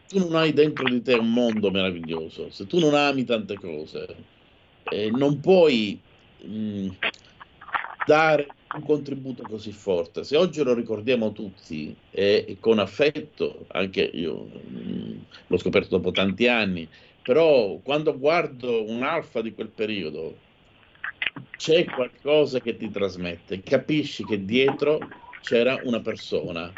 Tu 0.09 0.19
non 0.19 0.35
hai 0.35 0.53
dentro 0.53 0.89
di 0.89 1.01
te 1.01 1.15
un 1.15 1.33
mondo 1.33 1.71
meraviglioso, 1.71 2.51
se 2.51 2.67
tu 2.67 2.81
non 2.81 2.95
ami 2.95 3.23
tante 3.23 3.55
cose, 3.55 4.17
eh, 4.91 5.13
non 5.13 5.39
puoi 5.39 5.97
mh, 6.43 6.51
mm, 6.51 6.89
dare 8.05 8.49
un 8.75 8.83
contributo 8.83 9.45
così 9.45 9.71
forte. 9.71 10.25
Se 10.25 10.37
oggi 10.37 10.65
lo 10.65 10.75
ricordiamo 10.75 11.31
tutti 11.31 11.95
e, 12.11 12.45
e 12.49 12.57
con 12.59 12.81
affetto, 12.81 13.67
anche 13.69 14.11
io 14.13 14.49
mh, 14.51 14.91
mm, 14.91 15.17
l'ho 15.47 15.59
scoperto 15.59 15.99
dopo 15.99 16.11
tanti 16.11 16.49
anni, 16.49 16.89
però 17.23 17.79
quando 17.85 18.19
guardo 18.19 18.91
un 18.91 19.05
alfa 19.05 19.41
di 19.41 19.55
quel 19.55 19.69
periodo, 19.69 20.37
c'è 21.57 21.85
qualcosa 21.85 22.59
che 22.59 22.77
ti 22.77 22.91
trasmette, 22.91 23.63
capisci 23.63 24.25
che 24.25 24.45
dietro 24.45 24.99
c'era 25.43 25.79
una 25.85 26.01
persona, 26.01 26.73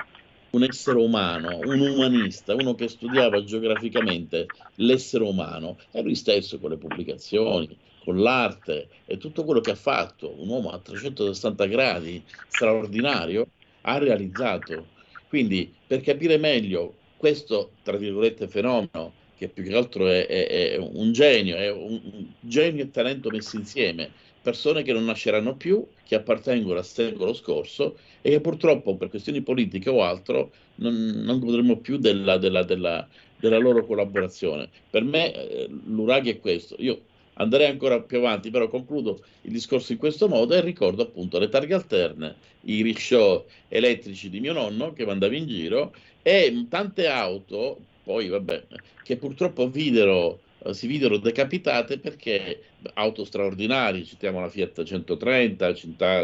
un 0.50 0.62
essere 0.64 0.99
umano, 0.99 1.59
un 1.62 1.80
umanista, 1.80 2.54
uno 2.54 2.75
che 2.75 2.88
studiava 2.88 3.45
geograficamente 3.45 4.47
l'essere 4.76 5.25
umano 5.25 5.78
e 5.92 6.02
lui 6.02 6.14
stesso 6.14 6.59
con 6.59 6.71
le 6.71 6.76
pubblicazioni, 6.76 7.76
con 8.04 8.21
l'arte 8.21 8.88
e 9.04 9.19
tutto 9.19 9.45
quello 9.45 9.61
che 9.61 9.73
ha 9.73 9.76
fatto, 9.76 10.35
un 10.38 10.49
uomo 10.49 10.71
a 10.71 10.78
360 10.78 11.66
gradi 11.66 12.23
straordinario, 12.49 13.49
ha 13.83 13.99
realizzato. 13.99 14.87
Quindi 15.28 15.73
per 15.87 16.00
capire 16.00 16.37
meglio 16.37 16.95
questo, 17.16 17.73
tra 17.83 17.97
virgolette, 17.97 18.49
fenomeno, 18.49 19.12
che 19.37 19.49
più 19.49 19.62
che 19.62 19.75
altro 19.75 20.09
è, 20.09 20.26
è, 20.26 20.73
è 20.73 20.76
un 20.76 21.12
genio, 21.12 21.57
è 21.57 21.71
un, 21.71 22.26
genio 22.40 22.85
e 22.85 22.90
talento 22.90 23.30
messi 23.30 23.57
insieme, 23.57 24.11
persone 24.42 24.82
che 24.82 24.92
non 24.92 25.04
nasceranno 25.04 25.54
più, 25.54 25.85
che 26.04 26.14
appartengono 26.14 26.78
al 26.78 26.85
secolo 26.85 27.32
scorso 27.35 27.97
e 28.23 28.30
che 28.30 28.40
purtroppo 28.40 28.97
per 28.97 29.09
questioni 29.09 29.42
politiche 29.42 29.90
o 29.90 30.02
altro 30.02 30.50
non, 30.76 30.94
non 30.94 31.38
godremo 31.38 31.76
più 31.78 31.99
della, 31.99 32.37
della, 32.38 32.62
della, 32.62 33.06
della, 33.38 33.59
loro 33.59 33.85
collaborazione. 33.85 34.68
Per 34.88 35.04
me 35.04 35.32
eh, 35.32 35.68
l'Uraghi 35.87 36.30
è 36.30 36.40
questo. 36.40 36.76
Io 36.78 37.02
andrei 37.35 37.66
ancora 37.66 38.00
più 38.00 38.18
avanti, 38.18 38.50
però 38.50 38.68
concludo 38.68 39.23
il 39.42 39.52
discorso 39.52 39.92
in 39.92 39.99
questo 39.99 40.28
modo 40.28 40.54
e 40.54 40.61
ricordo 40.61 41.02
appunto 41.02 41.38
le 41.38 41.49
targhe 41.49 41.75
alterne, 41.75 42.35
i 42.62 42.82
risciò 42.82 43.44
elettrici 43.68 44.28
di 44.30 44.40
mio 44.40 44.52
nonno 44.52 44.92
che 44.92 45.06
mandava 45.06 45.35
in 45.37 45.47
giro 45.47 45.92
e 46.23 46.66
tante 46.68 47.06
auto, 47.06 47.78
poi 48.04 48.28
vabbè, 48.28 48.66
che 49.02 49.16
purtroppo 49.16 49.68
videro 49.68 50.40
si 50.72 50.86
videro 50.86 51.16
decapitate 51.16 51.98
perché 51.98 52.62
auto 52.94 53.24
straordinarie, 53.24 54.04
citiamo 54.04 54.40
la 54.40 54.48
Fiat 54.48 54.82
130, 54.82 55.74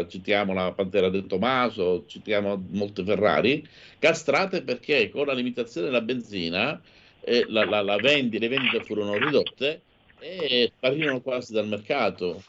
citiamo 0.07 0.53
la 0.53 0.71
Pantera 0.71 1.09
del 1.09 1.25
Tomaso, 1.25 2.05
citiamo 2.07 2.63
molte 2.69 3.03
Ferrari, 3.03 3.67
castrate 3.99 4.61
perché 4.61 5.09
con 5.09 5.25
la 5.25 5.33
limitazione 5.33 5.87
della 5.87 6.01
benzina 6.01 6.79
eh, 7.21 7.45
la, 7.47 7.65
la, 7.65 7.81
la 7.81 7.97
vendi, 7.97 8.39
le 8.39 8.47
vendite 8.47 8.83
furono 8.83 9.17
ridotte 9.17 9.81
e 10.19 10.71
sparirono 10.75 11.21
quasi 11.21 11.53
dal 11.53 11.67
mercato 11.67 12.41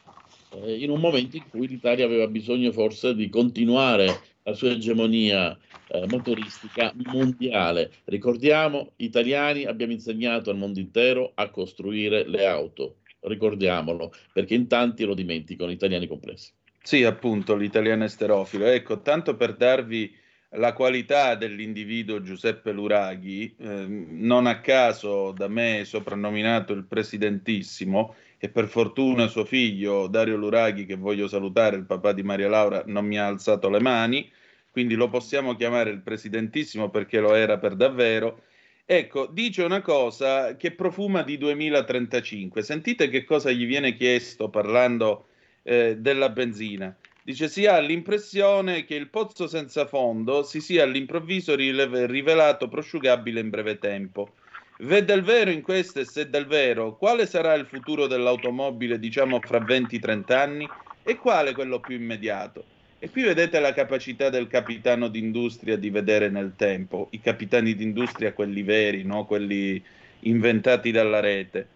eh, 0.50 0.82
in 0.82 0.90
un 0.90 1.00
momento 1.00 1.36
in 1.36 1.48
cui 1.48 1.66
l'Italia 1.66 2.04
aveva 2.04 2.26
bisogno 2.26 2.72
forse 2.72 3.14
di 3.14 3.28
continuare 3.28 4.20
la 4.42 4.54
sua 4.54 4.70
egemonia 4.70 5.56
eh, 5.88 6.06
motoristica 6.08 6.92
mondiale. 7.06 7.90
Ricordiamo, 8.04 8.92
italiani 8.96 9.64
abbiamo 9.64 9.92
insegnato 9.92 10.50
al 10.50 10.56
mondo 10.56 10.80
intero 10.80 11.32
a 11.34 11.50
costruire 11.50 12.26
le 12.28 12.46
auto, 12.46 12.96
ricordiamolo, 13.20 14.12
perché 14.32 14.54
in 14.54 14.66
tanti 14.66 15.04
lo 15.04 15.14
dimenticano, 15.14 15.70
italiani 15.70 16.06
compresi. 16.06 16.52
Sì, 16.82 17.04
appunto, 17.04 17.54
l'italiano 17.54 18.04
esterofilo. 18.04 18.64
Ecco, 18.66 19.02
tanto 19.02 19.36
per 19.36 19.54
darvi 19.54 20.14
la 20.52 20.72
qualità 20.72 21.34
dell'individuo 21.34 22.22
Giuseppe 22.22 22.72
Luraghi, 22.72 23.54
eh, 23.58 23.84
non 23.86 24.46
a 24.46 24.60
caso 24.60 25.32
da 25.32 25.48
me 25.48 25.82
soprannominato 25.84 26.72
il 26.72 26.86
presidentissimo 26.86 28.14
e 28.38 28.48
per 28.48 28.68
fortuna 28.68 29.26
suo 29.26 29.44
figlio 29.44 30.06
Dario 30.06 30.36
Luraghi, 30.36 30.86
che 30.86 30.96
voglio 30.96 31.26
salutare, 31.26 31.76
il 31.76 31.84
papà 31.84 32.12
di 32.12 32.22
Maria 32.22 32.48
Laura, 32.48 32.82
non 32.86 33.04
mi 33.04 33.18
ha 33.18 33.26
alzato 33.26 33.68
le 33.68 33.80
mani, 33.80 34.30
quindi 34.70 34.94
lo 34.94 35.08
possiamo 35.08 35.56
chiamare 35.56 35.90
il 35.90 36.00
presidentissimo 36.00 36.88
perché 36.88 37.18
lo 37.18 37.34
era 37.34 37.58
per 37.58 37.74
davvero. 37.74 38.42
Ecco, 38.84 39.26
dice 39.26 39.64
una 39.64 39.82
cosa 39.82 40.56
che 40.56 40.70
profuma 40.70 41.22
di 41.22 41.36
2035. 41.36 42.62
Sentite 42.62 43.08
che 43.08 43.24
cosa 43.24 43.50
gli 43.50 43.66
viene 43.66 43.94
chiesto 43.94 44.48
parlando 44.48 45.26
eh, 45.62 45.96
della 45.98 46.30
benzina. 46.30 46.96
Dice 47.22 47.48
si 47.48 47.66
ha 47.66 47.78
l'impressione 47.78 48.84
che 48.84 48.94
il 48.94 49.10
pozzo 49.10 49.46
senza 49.46 49.86
fondo 49.86 50.42
si 50.42 50.62
sia 50.62 50.84
all'improvviso 50.84 51.54
rivelato 51.54 52.68
prosciugabile 52.68 53.40
in 53.40 53.50
breve 53.50 53.78
tempo. 53.78 54.32
V'è 54.80 55.04
del 55.04 55.22
vero 55.22 55.50
in 55.50 55.60
questo 55.60 55.98
e 55.98 56.04
se 56.04 56.30
del 56.30 56.46
vero, 56.46 56.96
quale 56.96 57.26
sarà 57.26 57.54
il 57.54 57.66
futuro 57.66 58.06
dell'automobile, 58.06 59.00
diciamo, 59.00 59.40
fra 59.40 59.58
20-30 59.58 60.32
anni 60.32 60.68
e 61.02 61.16
quale 61.16 61.52
quello 61.52 61.80
più 61.80 61.96
immediato? 61.96 62.62
E 63.00 63.10
qui 63.10 63.22
vedete 63.24 63.58
la 63.58 63.72
capacità 63.72 64.30
del 64.30 64.46
capitano 64.46 65.08
d'industria 65.08 65.76
di 65.76 65.90
vedere 65.90 66.28
nel 66.28 66.52
tempo, 66.54 67.08
i 67.10 67.20
capitani 67.20 67.74
d'industria, 67.74 68.32
quelli 68.32 68.62
veri, 68.62 69.02
no? 69.02 69.26
quelli 69.26 69.82
inventati 70.20 70.92
dalla 70.92 71.18
rete. 71.18 71.66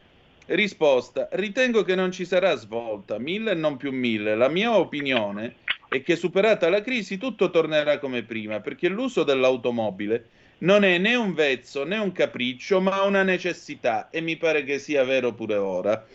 Risposta: 0.47 1.29
Ritengo 1.33 1.83
che 1.83 1.97
non 1.97 2.13
ci 2.13 2.25
sarà 2.25 2.55
svolta, 2.55 3.19
mille 3.19 3.51
e 3.51 3.55
non 3.55 3.79
più 3.79 3.91
mille. 3.91 4.37
La 4.37 4.49
mia 4.49 4.77
opinione 4.79 5.57
è 5.89 6.03
che 6.03 6.15
superata 6.15 6.69
la 6.69 6.83
crisi 6.83 7.19
tutto 7.19 7.51
tornerà 7.51 7.99
come 7.99 8.23
prima, 8.23 8.61
perché 8.61 8.89
l'uso 8.89 9.25
dell'automobile 9.25 10.29
non 10.63 10.85
è 10.85 10.99
né 10.99 11.15
un 11.15 11.35
vezzo 11.35 11.85
né 11.85 11.99
un 11.99 12.13
capriccio, 12.13 12.81
ma 12.81 13.03
una 13.03 13.23
necessità 13.23 14.11
e 14.11 14.21
mi 14.21 14.37
pare 14.37 14.65
che 14.65 14.79
sia 14.79 15.05
vero 15.05 15.33
pure 15.33 15.57
ora. 15.57 16.07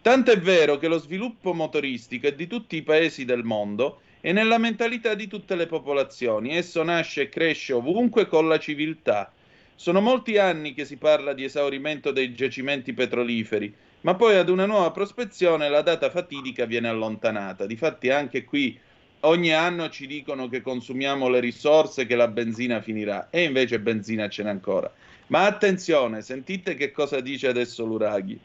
Tanto 0.00 0.30
è 0.30 0.38
vero 0.38 0.78
che 0.78 0.88
lo 0.88 0.98
sviluppo 0.98 1.52
motoristico 1.52 2.26
è 2.26 2.34
di 2.34 2.46
tutti 2.46 2.76
i 2.76 2.82
paesi 2.82 3.24
del 3.24 3.44
mondo 3.44 4.00
e 4.20 4.32
nella 4.32 4.58
mentalità 4.58 5.14
di 5.14 5.26
tutte 5.26 5.54
le 5.54 5.66
popolazioni. 5.66 6.56
Esso 6.56 6.82
nasce 6.82 7.22
e 7.22 7.28
cresce 7.28 7.72
ovunque 7.72 8.26
con 8.26 8.46
la 8.48 8.58
civiltà. 8.58 9.32
Sono 9.74 10.00
molti 10.00 10.38
anni 10.38 10.74
che 10.74 10.84
si 10.84 10.96
parla 10.96 11.32
di 11.32 11.44
esaurimento 11.44 12.10
dei 12.12 12.34
giacimenti 12.34 12.92
petroliferi, 12.92 13.74
ma 14.02 14.14
poi 14.14 14.36
ad 14.36 14.48
una 14.48 14.66
nuova 14.66 14.90
prospezione 14.90 15.68
la 15.68 15.82
data 15.82 16.10
fatidica 16.10 16.66
viene 16.66 16.88
allontanata. 16.88 17.66
Difatti 17.66 18.10
anche 18.10 18.44
qui 18.44 18.78
ogni 19.24 19.52
anno 19.52 19.88
ci 19.90 20.06
dicono 20.06 20.48
che 20.48 20.60
consumiamo 20.60 21.28
le 21.28 21.40
risorse, 21.40 22.06
che 22.06 22.16
la 22.16 22.28
benzina 22.28 22.80
finirà 22.80 23.28
e 23.30 23.42
invece 23.42 23.80
benzina 23.80 24.28
ce 24.28 24.42
n'è 24.42 24.50
ancora. 24.50 24.92
Ma 25.28 25.46
attenzione, 25.46 26.22
sentite 26.22 26.74
che 26.74 26.90
cosa 26.90 27.20
dice 27.20 27.48
adesso 27.48 27.84
l'Uraghi. 27.84 28.38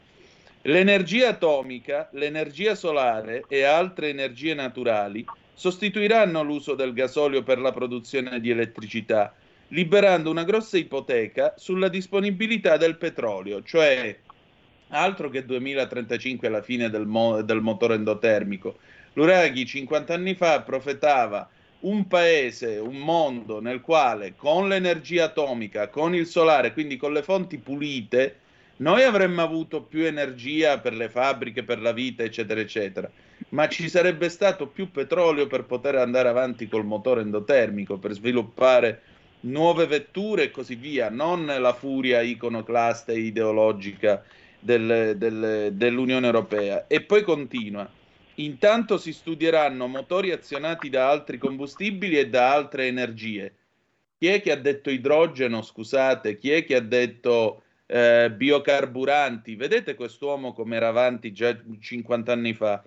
L'energia 0.62 1.28
atomica, 1.30 2.08
l'energia 2.12 2.74
solare 2.74 3.44
e 3.48 3.62
altre 3.62 4.10
energie 4.10 4.54
naturali 4.54 5.24
sostituiranno 5.54 6.42
l'uso 6.42 6.74
del 6.74 6.92
gasolio 6.92 7.42
per 7.42 7.58
la 7.58 7.72
produzione 7.72 8.40
di 8.40 8.50
elettricità, 8.50 9.34
liberando 9.68 10.30
una 10.30 10.44
grossa 10.44 10.76
ipoteca 10.76 11.54
sulla 11.56 11.88
disponibilità 11.88 12.76
del 12.76 12.96
petrolio, 12.96 13.62
cioè 13.62 14.18
altro 14.88 15.28
che 15.30 15.44
2035 15.44 16.48
alla 16.48 16.62
fine 16.62 16.90
del, 16.90 17.06
mo- 17.06 17.42
del 17.42 17.60
motore 17.60 17.94
endotermico 17.94 18.78
Luraghi 19.14 19.66
50 19.66 20.14
anni 20.14 20.34
fa 20.34 20.60
profetava 20.62 21.48
un 21.80 22.06
paese, 22.06 22.78
un 22.78 22.96
mondo 22.96 23.60
nel 23.60 23.80
quale 23.80 24.34
con 24.36 24.68
l'energia 24.68 25.24
atomica, 25.24 25.88
con 25.88 26.14
il 26.14 26.26
solare, 26.26 26.72
quindi 26.72 26.96
con 26.96 27.12
le 27.12 27.22
fonti 27.22 27.58
pulite, 27.58 28.36
noi 28.76 29.02
avremmo 29.02 29.42
avuto 29.42 29.82
più 29.82 30.04
energia 30.04 30.78
per 30.78 30.94
le 30.94 31.08
fabbriche, 31.08 31.64
per 31.64 31.80
la 31.80 31.92
vita, 31.92 32.22
eccetera, 32.22 32.60
eccetera, 32.60 33.10
ma 33.50 33.68
ci 33.68 33.88
sarebbe 33.88 34.28
stato 34.28 34.66
più 34.66 34.90
petrolio 34.90 35.46
per 35.46 35.64
poter 35.64 35.96
andare 35.96 36.28
avanti 36.28 36.68
col 36.68 36.84
motore 36.84 37.20
endotermico, 37.22 37.98
per 37.98 38.12
sviluppare 38.12 39.02
nuove 39.40 39.86
vetture 39.86 40.44
e 40.44 40.50
così 40.50 40.76
via, 40.76 41.10
non 41.10 41.46
la 41.46 41.72
furia 41.72 42.20
iconoclasta 42.20 43.12
e 43.12 43.20
ideologica 43.20 44.22
del, 44.58 45.14
del, 45.16 45.70
dell'Unione 45.72 46.26
Europea. 46.26 46.86
E 46.86 47.00
poi 47.02 47.22
continua 47.22 47.88
Intanto 48.44 48.96
si 48.96 49.12
studieranno 49.12 49.86
motori 49.86 50.30
azionati 50.30 50.88
da 50.88 51.10
altri 51.10 51.36
combustibili 51.36 52.18
e 52.18 52.28
da 52.28 52.52
altre 52.52 52.86
energie. 52.86 53.54
Chi 54.16 54.28
è 54.28 54.40
che 54.40 54.52
ha 54.52 54.56
detto 54.56 54.90
idrogeno, 54.90 55.60
scusate? 55.60 56.38
Chi 56.38 56.50
è 56.50 56.64
che 56.64 56.76
ha 56.76 56.80
detto 56.80 57.62
eh, 57.86 58.30
biocarburanti? 58.34 59.56
Vedete 59.56 59.94
quest'uomo 59.94 60.52
come 60.54 60.76
era 60.76 60.88
avanti 60.88 61.32
già 61.32 61.54
50 61.78 62.32
anni 62.32 62.54
fa? 62.54 62.82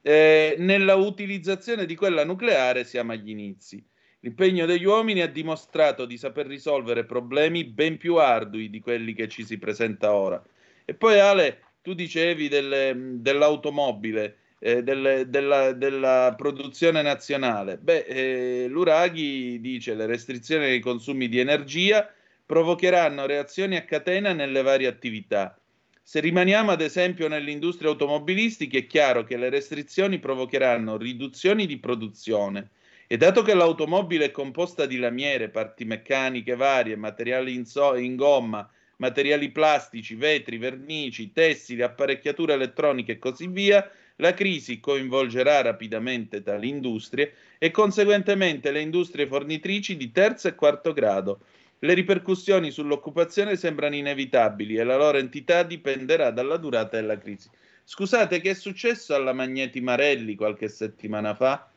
Eh, 0.00 0.54
nella 0.58 0.94
utilizzazione 0.94 1.84
di 1.84 1.96
quella 1.96 2.24
nucleare 2.24 2.84
siamo 2.84 3.12
agli 3.12 3.30
inizi. 3.30 3.84
L'impegno 4.20 4.66
degli 4.66 4.84
uomini 4.84 5.20
ha 5.20 5.28
dimostrato 5.28 6.04
di 6.04 6.16
saper 6.16 6.46
risolvere 6.46 7.04
problemi 7.04 7.64
ben 7.64 7.96
più 7.98 8.16
ardui 8.16 8.70
di 8.70 8.78
quelli 8.78 9.14
che 9.14 9.26
ci 9.28 9.44
si 9.44 9.58
presenta 9.58 10.14
ora. 10.14 10.40
E 10.84 10.94
poi 10.94 11.18
Ale, 11.18 11.60
tu 11.82 11.92
dicevi 11.92 12.46
delle, 12.46 12.94
dell'automobile 12.96 14.36
eh, 14.64 14.84
del, 14.84 15.26
della, 15.28 15.72
della, 15.72 16.34
produzione 16.36 17.02
nazionale? 17.02 17.78
Beh, 17.78 18.04
eh, 18.06 18.66
l'Uraghi 18.68 19.60
dice 19.60 19.94
le 19.94 20.06
restrizioni 20.06 20.66
ai 20.66 20.78
consumi 20.78 21.28
di 21.28 21.40
energia 21.40 22.08
provocheranno 22.46 23.26
reazioni 23.26 23.74
a 23.76 23.84
catena 23.84 24.32
nelle 24.32 24.62
varie 24.62 24.86
attività. 24.86 25.58
Se 26.00 26.20
rimaniamo 26.20 26.70
ad 26.70 26.80
esempio 26.80 27.26
nell'industria 27.26 27.90
automobilistica 27.90 28.78
è 28.78 28.86
chiaro 28.86 29.24
che 29.24 29.36
le 29.36 29.50
restrizioni 29.50 30.20
provocheranno 30.20 30.96
riduzioni 30.96 31.66
di 31.66 31.78
produzione 31.78 32.70
e 33.08 33.16
dato 33.16 33.42
che 33.42 33.54
l'automobile 33.54 34.26
è 34.26 34.30
composta 34.30 34.86
di 34.86 34.98
lamiere, 34.98 35.48
parti 35.48 35.84
meccaniche 35.84 36.54
varie, 36.54 36.96
materiali 36.96 37.54
in, 37.54 37.64
so- 37.64 37.96
in 37.96 38.14
gomma, 38.14 38.68
materiali 38.96 39.50
plastici, 39.50 40.14
vetri, 40.14 40.56
vernici, 40.56 41.32
tessili, 41.32 41.82
apparecchiature 41.82 42.52
elettroniche 42.52 43.12
e 43.12 43.18
così 43.18 43.48
via, 43.48 43.90
la 44.22 44.34
crisi 44.34 44.78
coinvolgerà 44.78 45.62
rapidamente 45.62 46.44
tali 46.44 46.68
industrie 46.68 47.34
e 47.58 47.72
conseguentemente 47.72 48.70
le 48.70 48.80
industrie 48.80 49.26
fornitrici 49.26 49.96
di 49.96 50.12
terzo 50.12 50.46
e 50.46 50.54
quarto 50.54 50.92
grado. 50.92 51.40
Le 51.80 51.92
ripercussioni 51.92 52.70
sull'occupazione 52.70 53.56
sembrano 53.56 53.96
inevitabili 53.96 54.76
e 54.76 54.84
la 54.84 54.96
loro 54.96 55.18
entità 55.18 55.64
dipenderà 55.64 56.30
dalla 56.30 56.56
durata 56.56 57.00
della 57.00 57.18
crisi. 57.18 57.50
Scusate, 57.82 58.40
che 58.40 58.50
è 58.50 58.54
successo 58.54 59.12
alla 59.12 59.32
Magneti 59.32 59.80
Marelli 59.80 60.36
qualche 60.36 60.68
settimana 60.68 61.34
fa? 61.34 61.68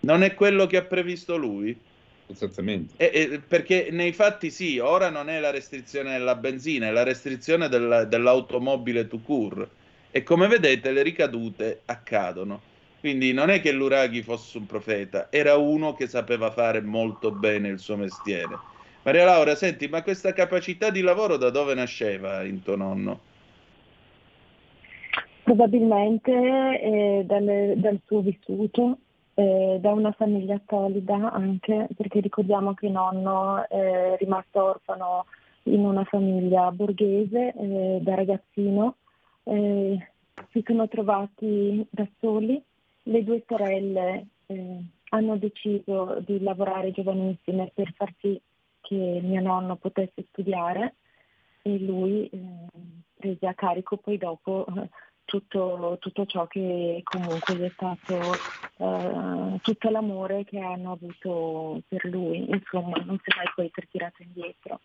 Non 0.00 0.24
è 0.24 0.34
quello 0.34 0.66
che 0.66 0.78
ha 0.78 0.82
previsto 0.82 1.36
lui? 1.36 1.78
Esattamente. 2.26 2.94
Eh, 2.96 3.20
eh, 3.20 3.38
perché 3.38 3.90
nei 3.92 4.12
fatti 4.12 4.50
sì, 4.50 4.80
ora 4.80 5.10
non 5.10 5.28
è 5.28 5.38
la 5.38 5.50
restrizione 5.50 6.10
della 6.10 6.34
benzina, 6.34 6.88
è 6.88 6.90
la 6.90 7.04
restrizione 7.04 7.68
della, 7.68 8.04
dell'automobile 8.04 9.06
to 9.06 9.20
cure 9.20 9.68
e 10.12 10.22
come 10.22 10.46
vedete 10.46 10.92
le 10.92 11.02
ricadute 11.02 11.80
accadono. 11.86 12.60
Quindi 13.00 13.32
non 13.32 13.50
è 13.50 13.60
che 13.60 13.72
l'Uraghi 13.72 14.22
fosse 14.22 14.58
un 14.58 14.66
profeta, 14.66 15.26
era 15.32 15.56
uno 15.56 15.94
che 15.94 16.06
sapeva 16.06 16.52
fare 16.52 16.80
molto 16.82 17.32
bene 17.32 17.68
il 17.68 17.80
suo 17.80 17.96
mestiere. 17.96 18.56
Maria 19.02 19.24
Laura, 19.24 19.56
senti, 19.56 19.88
ma 19.88 20.02
questa 20.02 20.32
capacità 20.32 20.90
di 20.90 21.00
lavoro 21.00 21.36
da 21.36 21.50
dove 21.50 21.74
nasceva 21.74 22.44
in 22.44 22.62
tuo 22.62 22.76
nonno? 22.76 23.20
Probabilmente 25.42 26.30
eh, 26.30 27.24
dal, 27.26 27.72
dal, 27.76 27.98
suo 28.06 28.20
vissuto, 28.20 28.98
eh, 29.34 29.78
da 29.80 29.90
una 29.90 30.12
famiglia 30.12 30.60
solida 30.68 31.32
anche, 31.32 31.88
perché 31.96 32.20
ricordiamo 32.20 32.74
che 32.74 32.88
nonno 32.88 33.68
è 33.68 34.14
rimasto 34.20 34.62
orfano 34.62 35.26
in 35.64 35.84
una 35.84 36.04
famiglia 36.04 36.70
borghese 36.70 37.52
eh, 37.56 37.98
da 38.00 38.14
ragazzino 38.14 38.96
eh, 39.44 40.10
si 40.50 40.62
sono 40.64 40.88
trovati 40.88 41.86
da 41.90 42.06
soli, 42.20 42.62
le 43.04 43.24
due 43.24 43.42
sorelle 43.46 44.26
eh, 44.46 44.84
hanno 45.10 45.36
deciso 45.36 46.22
di 46.24 46.40
lavorare 46.40 46.92
giovanissime 46.92 47.70
per 47.74 47.92
far 47.94 48.12
sì 48.20 48.40
che 48.80 49.20
mio 49.22 49.40
nonno 49.40 49.76
potesse 49.76 50.26
studiare 50.30 50.96
e 51.62 51.78
lui 51.78 52.28
eh, 52.28 52.38
prese 53.16 53.46
a 53.46 53.54
carico 53.54 53.96
poi 53.96 54.18
dopo 54.18 54.66
eh, 54.76 54.88
tutto, 55.24 55.96
tutto, 56.00 56.26
ciò 56.26 56.46
che 56.46 57.00
comunque 57.04 57.54
gli 57.54 57.62
è 57.62 57.72
stato, 57.74 58.18
eh, 58.76 59.58
tutto 59.62 59.88
l'amore 59.88 60.44
che 60.44 60.58
hanno 60.58 60.92
avuto 60.92 61.80
per 61.88 62.04
lui, 62.04 62.50
insomma 62.50 62.96
non 63.04 63.18
si 63.22 63.30
è 63.30 63.36
mai 63.36 63.46
poi 63.54 63.70
ritirato 63.72 64.22
indietro. 64.22 64.80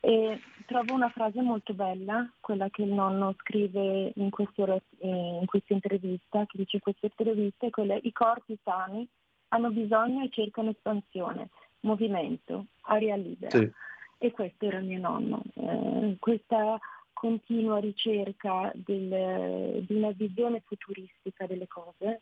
E 0.00 0.40
trovo 0.68 0.92
una 0.92 1.08
frase 1.08 1.40
molto 1.40 1.72
bella, 1.72 2.30
quella 2.40 2.68
che 2.68 2.82
il 2.82 2.92
nonno 2.92 3.34
scrive 3.38 4.12
in, 4.14 4.28
queste, 4.28 4.82
in 5.00 5.46
questa 5.46 5.72
intervista, 5.72 6.44
che 6.44 6.58
dice 6.58 6.76
in 6.76 6.82
questa 6.82 7.06
intervista, 7.06 7.70
quella, 7.70 7.98
i 8.02 8.12
corpi 8.12 8.56
sani 8.62 9.08
hanno 9.48 9.70
bisogno 9.70 10.22
e 10.22 10.28
cercano 10.28 10.68
espansione, 10.68 11.48
movimento, 11.80 12.66
aria 12.82 13.16
libera. 13.16 13.58
Sì. 13.58 13.70
E 14.18 14.30
questo 14.32 14.66
era 14.66 14.80
mio 14.80 14.98
nonno. 14.98 15.42
Eh, 15.54 16.16
questa 16.18 16.78
continua 17.14 17.78
ricerca 17.78 18.70
del, 18.74 19.84
di 19.86 19.94
una 19.94 20.10
visione 20.10 20.60
futuristica 20.66 21.46
delle 21.46 21.66
cose, 21.66 22.20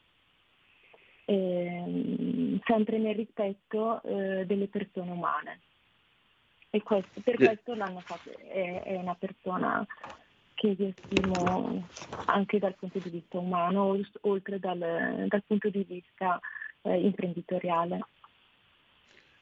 eh, 1.25 2.61
sempre 2.65 2.99
nel 2.99 3.17
rispetto 3.17 4.01
eh, 4.05 4.47
delle 4.47 4.69
persone 4.69 5.11
umane. 5.11 5.61
E 6.77 6.83
questo, 6.83 7.23
per 7.23 7.37
questo 7.37 7.75
l'hanno 7.75 8.01
fatto, 8.01 8.31
è, 8.37 8.83
è 8.85 8.97
una 8.97 9.15
persona 9.15 9.87
che 10.53 10.75
io 10.79 10.93
stimo 10.95 11.89
anche 12.27 12.59
dal 12.59 12.75
punto 12.75 12.99
di 12.99 13.09
vista 13.09 13.39
umano, 13.39 13.99
oltre 14.21 14.59
dal, 14.59 15.25
dal 15.27 15.43
punto 15.47 15.71
di 15.71 15.87
vista 15.89 16.39
eh, 16.83 17.01
imprenditoriale. 17.01 18.01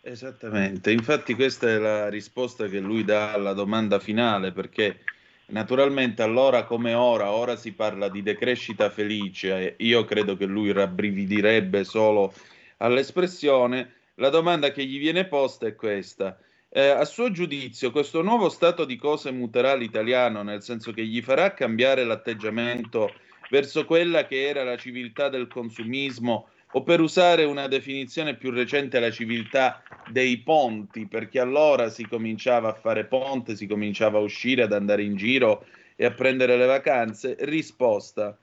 Esattamente, 0.01 0.93
infatti 0.93 1.35
questa 1.35 1.69
è 1.69 1.77
la 1.79 2.09
risposta 2.09 2.69
che 2.69 2.79
lui 2.79 3.03
dà 3.03 3.33
alla 3.33 3.53
domanda 3.53 3.99
finale, 3.99 4.53
perché 4.53 5.01
naturalmente 5.47 6.23
allora 6.23 6.63
come 6.63 6.95
ora, 6.95 7.33
ora 7.33 7.57
si 7.57 7.73
parla 7.73 8.09
di 8.09 8.23
decrescita 8.23 8.91
felice, 8.91 9.75
io 9.79 10.05
credo 10.05 10.37
che 10.37 10.47
lui 10.47 10.71
rabbrividirebbe 10.71 11.83
solo 11.83 12.33
all'espressione, 12.77 13.93
la 14.17 14.29
domanda 14.29 14.71
che 14.71 14.85
gli 14.85 15.01
viene 15.01 15.25
posta 15.25 15.67
è 15.67 15.75
questa, 15.75 16.39
eh, 16.77 16.89
a 16.89 17.05
suo 17.05 17.31
giudizio, 17.31 17.93
questo 17.93 18.21
nuovo 18.21 18.49
stato 18.49 18.85
di 18.85 18.97
cose 18.97 19.31
muterà 19.31 19.77
l'italiano, 19.77 20.43
nel 20.43 20.61
senso 20.61 20.91
che 20.91 21.07
gli 21.07 21.23
farà 21.23 21.55
cambiare 21.55 22.03
l'atteggiamento 22.03 23.15
verso 23.49 23.85
quella 23.85 24.27
che 24.27 24.49
era 24.49 24.65
la 24.65 24.77
civiltà 24.77 25.29
del 25.29 25.47
consumismo 25.47 26.49
o 26.73 26.83
per 26.83 27.01
usare 27.01 27.45
una 27.45 27.69
definizione 27.69 28.35
più 28.35 28.51
recente 28.51 28.99
la 28.99 29.13
civiltà 29.13 29.85
dei 30.11 30.39
ponti, 30.39 31.07
perché 31.07 31.39
allora 31.39 31.89
si 31.91 32.09
cominciava 32.09 32.71
a 32.71 32.75
fare 32.75 33.05
ponte, 33.05 33.55
si 33.55 33.69
cominciava 33.69 34.19
a 34.19 34.23
uscire, 34.23 34.65
ad 34.65 34.73
andare 34.73 35.05
in 35.05 35.15
giro 35.15 35.65
e 35.95 36.05
a 36.05 36.11
prendere 36.11 36.57
le 36.57 36.67
vacanze? 36.67 37.37
Risposta 37.39 38.37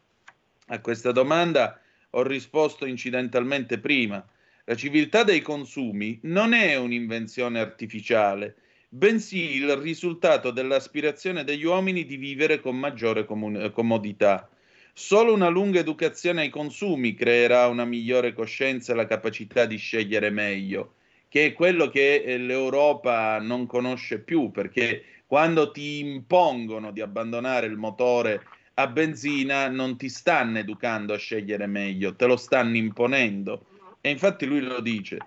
a 0.67 0.79
questa 0.79 1.11
domanda 1.11 1.81
ho 2.11 2.23
risposto 2.23 2.85
incidentalmente 2.85 3.77
prima. 3.77 4.25
La 4.65 4.75
civiltà 4.75 5.23
dei 5.23 5.41
consumi 5.41 6.19
non 6.23 6.53
è 6.53 6.75
un'invenzione 6.75 7.59
artificiale, 7.59 8.55
bensì 8.89 9.55
il 9.55 9.75
risultato 9.77 10.51
dell'aspirazione 10.51 11.43
degli 11.43 11.63
uomini 11.63 12.05
di 12.05 12.17
vivere 12.17 12.59
con 12.59 12.77
maggiore 12.77 13.25
comun- 13.25 13.71
comodità. 13.73 14.49
Solo 14.93 15.33
una 15.33 15.47
lunga 15.47 15.79
educazione 15.79 16.41
ai 16.41 16.49
consumi 16.49 17.15
creerà 17.15 17.67
una 17.67 17.85
migliore 17.85 18.33
coscienza 18.33 18.91
e 18.91 18.95
la 18.95 19.07
capacità 19.07 19.65
di 19.65 19.77
scegliere 19.77 20.29
meglio, 20.29 20.95
che 21.27 21.45
è 21.45 21.53
quello 21.53 21.89
che 21.89 22.15
eh, 22.15 22.37
l'Europa 22.37 23.39
non 23.39 23.65
conosce 23.65 24.19
più, 24.19 24.51
perché 24.51 25.03
quando 25.25 25.71
ti 25.71 25.99
impongono 25.99 26.91
di 26.91 27.01
abbandonare 27.01 27.65
il 27.65 27.77
motore 27.77 28.43
a 28.75 28.87
benzina 28.87 29.69
non 29.69 29.97
ti 29.97 30.09
stanno 30.09 30.59
educando 30.59 31.13
a 31.13 31.17
scegliere 31.17 31.67
meglio, 31.67 32.15
te 32.15 32.25
lo 32.25 32.35
stanno 32.35 32.75
imponendo. 32.75 33.65
E 34.01 34.09
infatti 34.09 34.45
lui 34.45 34.61
lo 34.61 34.81
dice. 34.81 35.19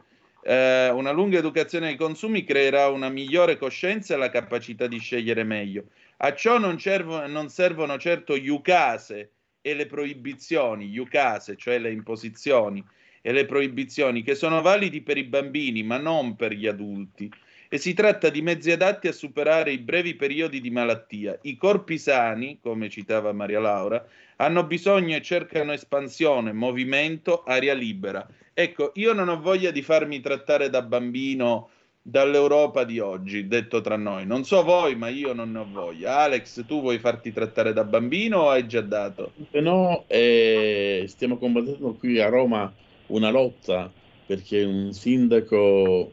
Eh, 0.42 0.90
una 0.90 1.12
lunga 1.12 1.38
educazione 1.38 1.88
ai 1.88 1.96
consumi 1.96 2.44
creerà 2.44 2.88
una 2.88 3.08
migliore 3.08 3.56
coscienza 3.56 4.14
e 4.14 4.18
la 4.18 4.28
capacità 4.28 4.86
di 4.88 4.98
scegliere 4.98 5.44
meglio. 5.44 5.84
A 6.18 6.34
ciò 6.34 6.58
non, 6.58 6.78
servono, 6.78 7.26
non 7.28 7.48
servono 7.48 7.96
certo 7.98 8.36
gli 8.36 8.48
ucase 8.48 9.30
e 9.62 9.74
le 9.74 9.86
proibizioni, 9.86 10.90
iucase, 10.90 11.56
cioè 11.56 11.78
le 11.78 11.92
imposizioni 11.92 12.84
e 13.22 13.32
le 13.32 13.46
proibizioni, 13.46 14.22
che 14.22 14.34
sono 14.34 14.60
validi 14.60 15.00
per 15.00 15.16
i 15.16 15.24
bambini 15.24 15.82
ma 15.82 15.96
non 15.96 16.36
per 16.36 16.52
gli 16.52 16.66
adulti. 16.66 17.32
E 17.70 17.78
si 17.78 17.94
tratta 17.94 18.28
di 18.28 18.42
mezzi 18.42 18.70
adatti 18.70 19.08
a 19.08 19.12
superare 19.12 19.72
i 19.72 19.78
brevi 19.78 20.14
periodi 20.14 20.60
di 20.60 20.70
malattia. 20.70 21.38
I 21.42 21.56
corpi 21.56 21.96
sani, 21.96 22.58
come 22.60 22.90
citava 22.90 23.32
Maria 23.32 23.60
Laura, 23.60 24.06
hanno 24.36 24.64
bisogno 24.64 25.16
e 25.16 25.22
cercano 25.22 25.72
espansione, 25.72 26.52
movimento, 26.52 27.42
aria 27.44 27.72
libera. 27.72 28.28
Ecco, 28.56 28.92
io 28.94 29.12
non 29.12 29.28
ho 29.28 29.40
voglia 29.40 29.72
di 29.72 29.82
farmi 29.82 30.20
trattare 30.20 30.70
da 30.70 30.80
bambino 30.80 31.70
dall'Europa 32.00 32.84
di 32.84 33.00
oggi, 33.00 33.48
detto 33.48 33.80
tra 33.80 33.96
noi. 33.96 34.26
Non 34.26 34.44
so 34.44 34.62
voi, 34.62 34.94
ma 34.94 35.08
io 35.08 35.32
non 35.32 35.50
ne 35.50 35.58
ho 35.58 35.66
voglia. 35.68 36.18
Alex, 36.18 36.64
tu 36.64 36.80
vuoi 36.80 37.00
farti 37.00 37.32
trattare 37.32 37.72
da 37.72 37.82
bambino 37.82 38.42
o 38.42 38.50
hai 38.50 38.68
già 38.68 38.80
dato? 38.80 39.32
No, 39.52 40.04
eh, 40.06 41.04
stiamo 41.08 41.36
combattendo 41.36 41.94
qui 41.94 42.20
a 42.20 42.28
Roma 42.28 42.72
una 43.08 43.30
lotta 43.30 43.90
perché 44.24 44.62
un 44.62 44.92
sindaco 44.92 46.12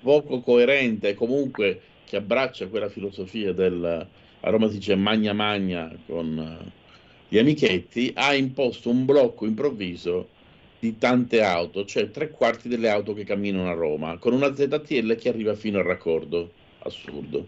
poco 0.00 0.40
coerente, 0.40 1.14
comunque 1.14 1.82
che 2.04 2.16
abbraccia 2.16 2.66
quella 2.66 2.88
filosofia 2.88 3.52
del 3.52 4.06
a 4.40 4.50
Roma 4.50 4.68
si 4.68 4.78
dice 4.78 4.94
magna 4.96 5.32
magna 5.32 5.90
con 6.06 6.72
gli 7.28 7.38
amichetti, 7.38 8.12
ha 8.14 8.34
imposto 8.34 8.90
un 8.90 9.04
blocco 9.04 9.46
improvviso 9.46 10.36
di 10.78 10.96
tante 10.98 11.42
auto, 11.42 11.84
cioè 11.84 12.10
tre 12.10 12.30
quarti 12.30 12.68
delle 12.68 12.88
auto 12.88 13.12
che 13.14 13.24
camminano 13.24 13.68
a 13.68 13.74
Roma, 13.74 14.18
con 14.18 14.32
una 14.32 14.54
ZTL 14.54 15.16
che 15.16 15.28
arriva 15.28 15.54
fino 15.54 15.78
al 15.78 15.84
raccordo. 15.84 16.52
Assurdo. 16.80 17.46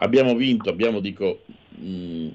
Abbiamo 0.00 0.34
vinto, 0.34 0.70
abbiamo, 0.70 1.00
dico, 1.00 1.42
mh, 1.76 2.28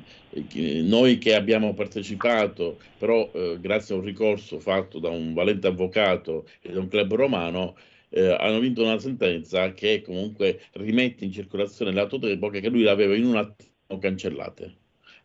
noi 0.84 1.18
che 1.18 1.36
abbiamo 1.36 1.74
partecipato, 1.74 2.80
però 2.98 3.30
eh, 3.34 3.58
grazie 3.60 3.96
a 3.96 3.98
un 3.98 4.04
ricorso 4.04 4.60
fatto 4.60 5.00
da 5.00 5.10
un 5.10 5.34
valente 5.34 5.68
avvocato 5.68 6.48
e 6.62 6.72
da 6.72 6.80
un 6.80 6.88
club 6.88 7.16
romano, 7.16 7.76
eh, 8.10 8.36
hanno 8.40 8.60
vinto 8.60 8.84
una 8.84 9.00
sentenza 9.00 9.72
che 9.74 10.02
comunque 10.02 10.62
rimette 10.74 11.26
in 11.26 11.32
circolazione 11.32 11.92
le 11.92 12.00
auto 12.00 12.20
che 12.20 12.70
lui 12.70 12.88
aveva 12.88 13.16
in 13.16 13.26
un 13.26 13.38
attimo 13.38 14.00
cancellate. 14.00 14.76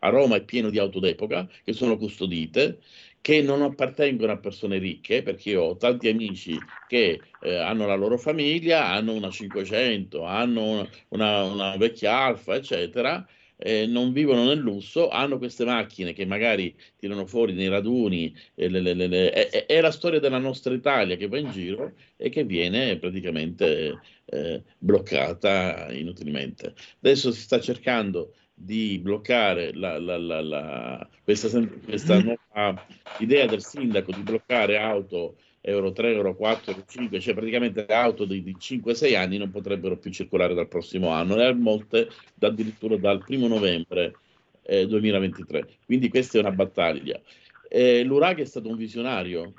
A 0.05 0.09
Roma 0.09 0.35
è 0.35 0.43
pieno 0.43 0.69
di 0.69 0.77
auto 0.77 0.99
d'epoca 0.99 1.49
che 1.63 1.73
sono 1.73 1.97
custodite, 1.97 2.77
che 3.21 3.41
non 3.41 3.63
appartengono 3.63 4.33
a 4.33 4.37
persone 4.37 4.77
ricche, 4.77 5.23
perché 5.23 5.49
io 5.49 5.63
ho 5.63 5.77
tanti 5.77 6.09
amici 6.09 6.55
che 6.87 7.19
eh, 7.41 7.55
hanno 7.55 7.87
la 7.87 7.95
loro 7.95 8.19
famiglia, 8.19 8.85
hanno 8.85 9.13
una 9.13 9.31
500, 9.31 10.23
hanno 10.23 10.87
una, 11.07 11.43
una 11.43 11.77
vecchia 11.77 12.15
Alfa, 12.17 12.53
eccetera, 12.53 13.27
eh, 13.57 13.87
non 13.87 14.11
vivono 14.11 14.43
nel 14.43 14.59
lusso, 14.59 15.09
hanno 15.09 15.39
queste 15.39 15.65
macchine 15.65 16.13
che 16.13 16.25
magari 16.27 16.75
tirano 16.97 17.25
fuori 17.25 17.53
nei 17.53 17.67
raduni, 17.67 18.31
eh, 18.53 18.69
le, 18.69 18.81
le, 18.81 18.93
le, 18.93 19.31
è, 19.31 19.65
è, 19.65 19.81
la 19.81 19.91
storia 19.91 20.19
della 20.19 20.37
nostra 20.37 20.75
Italia 20.75 21.15
che 21.15 21.27
va 21.27 21.39
in 21.39 21.49
giro 21.49 21.93
e 22.17 22.29
che 22.29 22.43
viene 22.43 22.97
praticamente 22.97 23.99
eh, 24.25 24.61
bloccata 24.77 25.91
inutilmente. 25.91 26.75
Adesso 26.99 27.31
si 27.31 27.41
sta 27.41 27.59
cercando 27.59 28.33
di 28.57 28.97
bloccare 28.99 29.73
la, 29.73 29.99
la, 29.99 30.17
la, 30.17 31.07
questa, 31.23 31.49
questa, 31.83 32.19
nuova 32.23 32.85
idea 33.19 33.45
del 33.45 33.61
sindaco 33.61 34.11
di 34.13 34.21
bloccare 34.21 34.77
auto 34.77 35.35
Euro 35.59 35.91
3, 35.91 36.13
Euro 36.13 36.35
4, 36.35 36.71
Euro 36.71 36.83
5, 36.87 37.19
cioè 37.19 37.33
praticamente 37.33 37.85
auto 37.87 38.25
di, 38.25 38.41
di 38.41 38.55
5-6 38.57 39.15
anni 39.17 39.37
non 39.37 39.49
potrebbero 39.49 39.97
più 39.97 40.11
circolare 40.11 40.53
dal 40.53 40.67
prossimo 40.67 41.09
anno 41.09 41.35
e 41.37 41.53
molte 41.53 42.07
addirittura 42.39 42.97
dal 42.97 43.23
primo 43.23 43.47
novembre 43.47 44.15
eh, 44.61 44.85
2023. 44.87 45.67
Quindi 45.85 46.09
questa 46.09 46.37
è 46.37 46.41
una 46.41 46.51
battaglia. 46.51 47.19
Eh, 47.67 48.03
L'URAG 48.03 48.41
è 48.41 48.45
stato 48.45 48.69
un 48.69 48.77
visionario, 48.77 49.53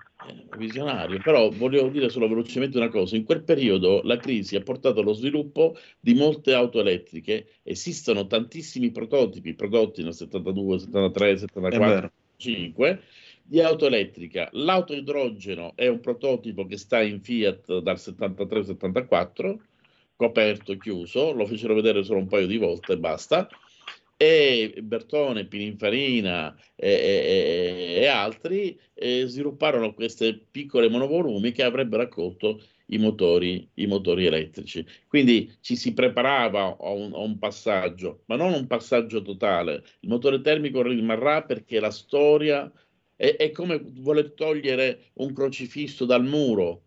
visionario, 0.56 1.20
però 1.22 1.50
volevo 1.50 1.88
dire 1.88 2.08
solo 2.08 2.28
velocemente 2.28 2.76
una 2.76 2.88
cosa, 2.88 3.16
in 3.16 3.24
quel 3.24 3.42
periodo 3.42 4.00
la 4.04 4.16
crisi 4.16 4.56
ha 4.56 4.62
portato 4.62 5.00
allo 5.00 5.12
sviluppo 5.12 5.76
di 6.00 6.14
molte 6.14 6.52
auto 6.54 6.80
elettriche, 6.80 7.58
esistono 7.62 8.26
tantissimi 8.26 8.90
prototipi 8.90 9.54
prodotti 9.54 10.02
nel 10.02 10.14
72, 10.14 10.78
73, 10.80 11.38
74, 11.38 12.12
5 12.36 13.02
di 13.42 13.60
auto 13.60 13.86
elettrica. 13.86 14.48
L'auto 14.52 14.92
idrogeno 14.92 15.72
è 15.76 15.86
un 15.86 16.00
prototipo 16.00 16.66
che 16.66 16.76
sta 16.76 17.00
in 17.00 17.20
Fiat 17.20 17.78
dal 17.78 17.96
73-74, 17.96 19.56
coperto, 20.16 20.72
e 20.72 20.78
chiuso, 20.78 21.32
lo 21.32 21.46
fecero 21.46 21.74
vedere 21.74 22.02
solo 22.02 22.20
un 22.20 22.26
paio 22.26 22.46
di 22.46 22.56
volte 22.56 22.94
e 22.94 22.98
basta 22.98 23.48
e 24.16 24.74
Bertone, 24.82 25.46
Pininfarina 25.46 26.56
e, 26.74 26.88
e, 26.88 28.00
e 28.00 28.06
altri 28.06 28.78
eh, 28.94 29.26
svilupparono 29.26 29.92
queste 29.92 30.38
piccole 30.50 30.88
monovolumi 30.88 31.52
che 31.52 31.62
avrebbero 31.62 32.02
accolto 32.02 32.62
i 32.86 32.98
motori, 32.98 33.68
i 33.74 33.86
motori 33.86 34.26
elettrici. 34.26 34.86
Quindi 35.06 35.52
ci 35.60 35.76
si 35.76 35.92
preparava 35.92 36.76
a 36.78 36.90
un, 36.90 37.12
a 37.12 37.18
un, 37.18 37.38
passaggio, 37.38 38.22
ma 38.26 38.36
non 38.36 38.52
un 38.52 38.66
passaggio 38.66 39.22
totale. 39.22 39.84
Il 40.00 40.08
motore 40.08 40.40
termico 40.40 40.82
rimarrà 40.82 41.42
perché 41.42 41.80
la 41.80 41.90
storia 41.90 42.70
è, 43.16 43.36
è 43.36 43.50
come 43.50 43.82
voler 43.82 44.32
togliere 44.32 45.10
un 45.14 45.34
crocifisso 45.34 46.04
dal 46.04 46.24
muro. 46.24 46.82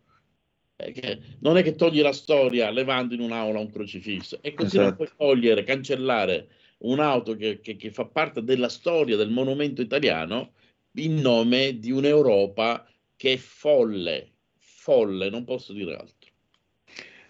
Non 1.39 1.58
è 1.58 1.63
che 1.63 1.76
togli 1.76 2.00
la 2.00 2.13
storia 2.13 2.70
levando 2.70 3.13
in 3.13 3.20
un'aula 3.20 3.60
un 3.60 3.70
crocifisso, 3.70 4.39
e 4.42 4.54
così 4.54 4.78
esatto. 4.78 4.84
non 4.86 4.96
puoi 4.96 5.10
togliere, 5.18 5.63
cancellare 5.63 6.48
un'auto 6.80 7.36
che, 7.36 7.60
che, 7.62 7.76
che 7.76 7.92
fa 7.92 8.06
parte 8.06 8.44
della 8.44 8.70
storia 8.70 9.15
del 9.15 9.30
monumento 9.30 9.82
italiano 9.82 10.54
in 10.94 11.15
nome 11.15 11.80
di 11.80 11.92
un'Europa 11.92 12.86
che 13.15 13.34
è 13.34 13.38
folle, 13.38 14.32
folle, 14.58 15.30
non 15.30 15.44
posso 15.44 15.74
dire 15.74 15.96
altro. 15.96 16.18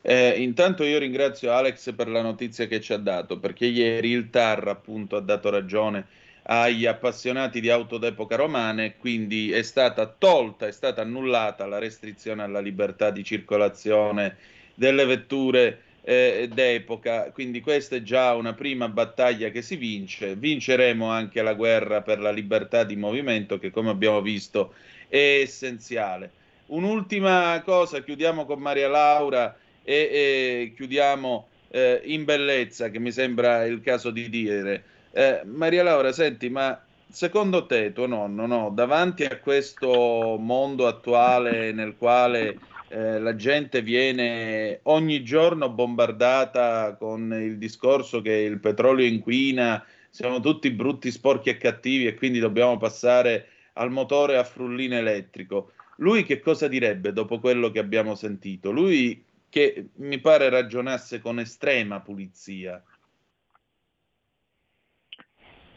Eh, 0.02 0.42
intanto 0.42 0.84
io 0.84 0.98
ringrazio 0.98 1.52
Alex 1.52 1.94
per 1.94 2.08
la 2.08 2.22
notizia 2.22 2.68
che 2.68 2.80
ci 2.80 2.94
ha 2.94 2.98
dato, 2.98 3.40
perché 3.40 3.66
ieri 3.66 4.12
il 4.12 4.30
TAR 4.30 4.68
appunto 4.68 5.16
ha 5.18 5.22
dato 5.22 5.50
ragione 5.50 6.08
agli 6.44 6.86
appassionati 6.86 7.60
di 7.60 7.70
auto 7.70 7.98
d'epoca 7.98 8.36
romane, 8.36 8.98
quindi 8.98 9.52
è 9.52 9.62
stata 9.62 10.08
tolta, 10.08 10.68
è 10.68 10.72
stata 10.72 11.02
annullata 11.02 11.66
la 11.66 11.80
restrizione 11.80 12.44
alla 12.44 12.60
libertà 12.60 13.12
di 13.12 13.24
circolazione 13.24 14.38
delle 14.74 15.06
vetture 15.06 15.82
eh, 16.10 16.50
d'epoca, 16.52 17.30
quindi 17.32 17.62
questa 17.62 17.98
è 17.98 18.02
già 18.02 18.34
una 18.34 18.54
prima 18.54 18.90
battaglia 18.90 19.50
che 19.50 19.62
si 19.62 19.76
vince, 19.76 20.34
vinceremo 20.34 21.08
anche 21.08 21.44
la 21.44 21.54
guerra 21.54 22.02
per 22.02 22.20
la 22.20 22.32
libertà 22.32 22.84
di 22.84 22.96
movimento 22.96 23.60
che 23.60 23.70
come 23.70 23.92
abbiamo 23.92 24.20
visto 24.20 24.74
è 25.08 25.42
essenziale. 25.44 26.32
Un'ultima 26.68 27.62
cosa, 27.64 28.02
chiudiamo 28.02 28.48
con 28.48 28.60
Maria 28.60 28.88
Laura 28.88 29.56
e, 29.84 29.94
e 29.94 30.74
chiudiamo 30.76 31.48
eh, 31.70 32.02
in 32.06 32.24
bellezza, 32.24 32.90
che 32.90 32.98
mi 32.98 33.12
sembra 33.12 33.66
il 33.66 33.80
caso 33.82 34.10
di 34.10 34.30
dire. 34.30 34.84
Eh, 35.12 35.42
Maria 35.46 35.84
Laura, 35.84 36.12
senti, 36.12 36.50
ma 36.50 36.82
secondo 37.08 37.68
te, 37.68 37.94
tuo 37.94 38.08
nonno, 38.08 38.48
no, 38.48 38.72
davanti 38.74 39.26
a 39.26 39.38
questo 39.38 40.38
mondo 40.40 40.88
attuale 40.88 41.72
nel 41.72 41.96
quale 41.98 42.58
eh, 42.90 43.20
la 43.20 43.36
gente 43.36 43.82
viene 43.82 44.80
ogni 44.84 45.24
giorno 45.24 45.70
bombardata 45.70 46.96
con 46.96 47.32
il 47.34 47.58
discorso 47.58 48.22
che 48.22 48.34
il 48.34 48.60
petrolio 48.60 49.06
inquina, 49.06 49.84
siamo 50.10 50.40
tutti 50.40 50.72
brutti, 50.72 51.12
sporchi 51.12 51.50
e 51.50 51.58
cattivi 51.58 52.08
e 52.08 52.16
quindi 52.16 52.40
dobbiamo 52.40 52.78
passare 52.78 53.48
al 53.74 53.92
motore 53.92 54.38
a 54.38 54.44
frullino 54.44 54.96
elettrico. 54.96 55.72
Lui 55.98 56.24
che 56.24 56.40
cosa 56.40 56.68
direbbe 56.68 57.14
dopo 57.14 57.40
quello 57.40 57.70
che 57.72 57.80
abbiamo 57.80 58.16
sentito? 58.16 58.72
Lui 58.72 59.24
che 59.50 59.90
mi 59.96 60.20
pare 60.20 60.50
ragionasse 60.50 61.20
con 61.20 61.40
estrema 61.40 62.00
pulizia. 62.00 62.82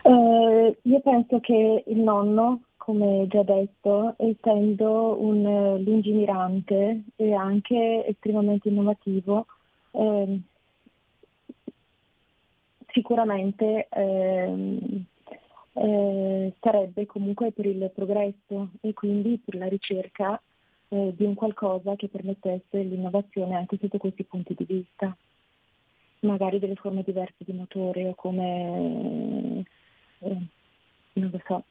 Uh, 0.02 0.76
io 0.82 1.00
penso 1.00 1.40
che 1.40 1.84
il 1.86 1.98
nonno, 1.98 2.62
come 2.82 3.28
già 3.28 3.44
detto, 3.44 4.16
essendo 4.18 5.16
un 5.22 5.44
uh, 5.44 5.78
lungimirante 5.80 7.04
e 7.14 7.32
anche 7.32 8.04
estremamente 8.08 8.68
innovativo, 8.68 9.46
uh, 9.92 10.40
sicuramente 12.88 13.86
ehm, 13.88 15.04
eh, 15.74 16.52
sarebbe 16.60 17.06
comunque 17.06 17.52
per 17.52 17.66
il 17.66 17.88
progresso 17.94 18.70
e 18.80 18.92
quindi 18.94 19.40
per 19.42 19.54
la 19.54 19.68
ricerca 19.68 20.42
eh, 20.88 21.14
di 21.16 21.24
un 21.24 21.34
qualcosa 21.34 21.94
che 21.94 22.08
permettesse 22.08 22.82
l'innovazione 22.82 23.54
anche 23.54 23.78
sotto 23.80 23.98
questi 23.98 24.24
punti 24.24 24.54
di 24.54 24.64
vista. 24.64 25.16
Magari 26.22 26.58
delle 26.58 26.74
forme 26.74 27.04
diverse 27.04 27.44
di 27.44 27.52
motore 27.52 28.08
o 28.08 28.14
come, 28.16 29.64
eh, 30.18 30.36
non 31.12 31.30
lo 31.30 31.40
so, 31.46 31.64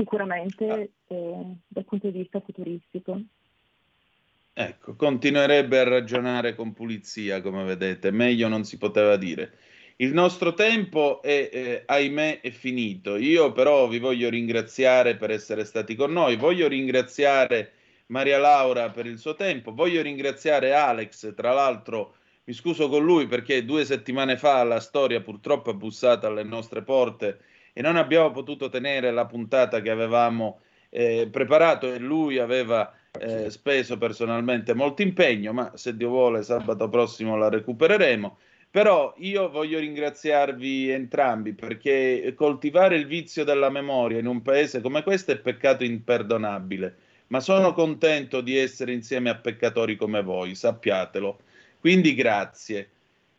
sicuramente 0.00 0.64
ah. 0.70 1.14
eh, 1.14 1.56
dal 1.68 1.84
punto 1.84 2.08
di 2.08 2.18
vista 2.18 2.40
futuristico. 2.40 3.20
Ecco, 4.52 4.94
continuerebbe 4.96 5.78
a 5.78 5.84
ragionare 5.84 6.54
con 6.54 6.72
pulizia, 6.72 7.40
come 7.40 7.64
vedete, 7.64 8.10
meglio 8.10 8.48
non 8.48 8.64
si 8.64 8.78
poteva 8.78 9.16
dire. 9.16 9.52
Il 9.96 10.12
nostro 10.14 10.54
tempo 10.54 11.20
è, 11.20 11.50
eh, 11.52 11.82
ahimè, 11.84 12.40
è 12.40 12.50
finito. 12.50 13.16
Io 13.16 13.52
però 13.52 13.86
vi 13.86 13.98
voglio 13.98 14.30
ringraziare 14.30 15.16
per 15.16 15.30
essere 15.30 15.64
stati 15.64 15.94
con 15.94 16.10
noi. 16.10 16.36
Voglio 16.36 16.68
ringraziare 16.68 17.72
Maria 18.06 18.38
Laura 18.38 18.90
per 18.90 19.04
il 19.04 19.18
suo 19.18 19.34
tempo. 19.34 19.74
Voglio 19.74 20.00
ringraziare 20.00 20.72
Alex, 20.72 21.34
tra 21.34 21.52
l'altro 21.52 22.14
mi 22.44 22.54
scuso 22.54 22.88
con 22.88 23.04
lui 23.04 23.26
perché 23.26 23.64
due 23.64 23.84
settimane 23.84 24.38
fa 24.38 24.64
la 24.64 24.80
storia 24.80 25.20
purtroppo 25.20 25.70
ha 25.70 25.74
bussato 25.74 26.26
alle 26.26 26.42
nostre 26.42 26.82
porte 26.82 27.38
e 27.72 27.82
non 27.82 27.96
abbiamo 27.96 28.30
potuto 28.30 28.68
tenere 28.68 29.10
la 29.10 29.26
puntata 29.26 29.80
che 29.80 29.90
avevamo 29.90 30.60
eh, 30.90 31.28
preparato 31.30 31.92
e 31.92 31.98
lui 31.98 32.38
aveva 32.38 32.92
eh, 33.18 33.50
speso 33.50 33.96
personalmente 33.98 34.74
molto 34.74 35.02
impegno, 35.02 35.52
ma 35.52 35.72
se 35.76 35.96
Dio 35.96 36.08
vuole 36.08 36.42
sabato 36.42 36.88
prossimo 36.88 37.36
la 37.36 37.48
recupereremo. 37.48 38.38
Però 38.70 39.14
io 39.18 39.50
voglio 39.50 39.80
ringraziarvi 39.80 40.90
entrambi 40.90 41.54
perché 41.54 42.32
coltivare 42.36 42.96
il 42.96 43.06
vizio 43.06 43.42
della 43.42 43.68
memoria 43.68 44.20
in 44.20 44.26
un 44.26 44.42
paese 44.42 44.80
come 44.80 45.02
questo 45.02 45.32
è 45.32 45.38
peccato 45.38 45.82
imperdonabile. 45.82 46.96
Ma 47.28 47.40
sono 47.40 47.72
contento 47.72 48.40
di 48.40 48.56
essere 48.56 48.92
insieme 48.92 49.30
a 49.30 49.36
peccatori 49.36 49.96
come 49.96 50.22
voi, 50.22 50.54
sappiatelo. 50.54 51.38
Quindi 51.80 52.14
grazie. 52.14 52.90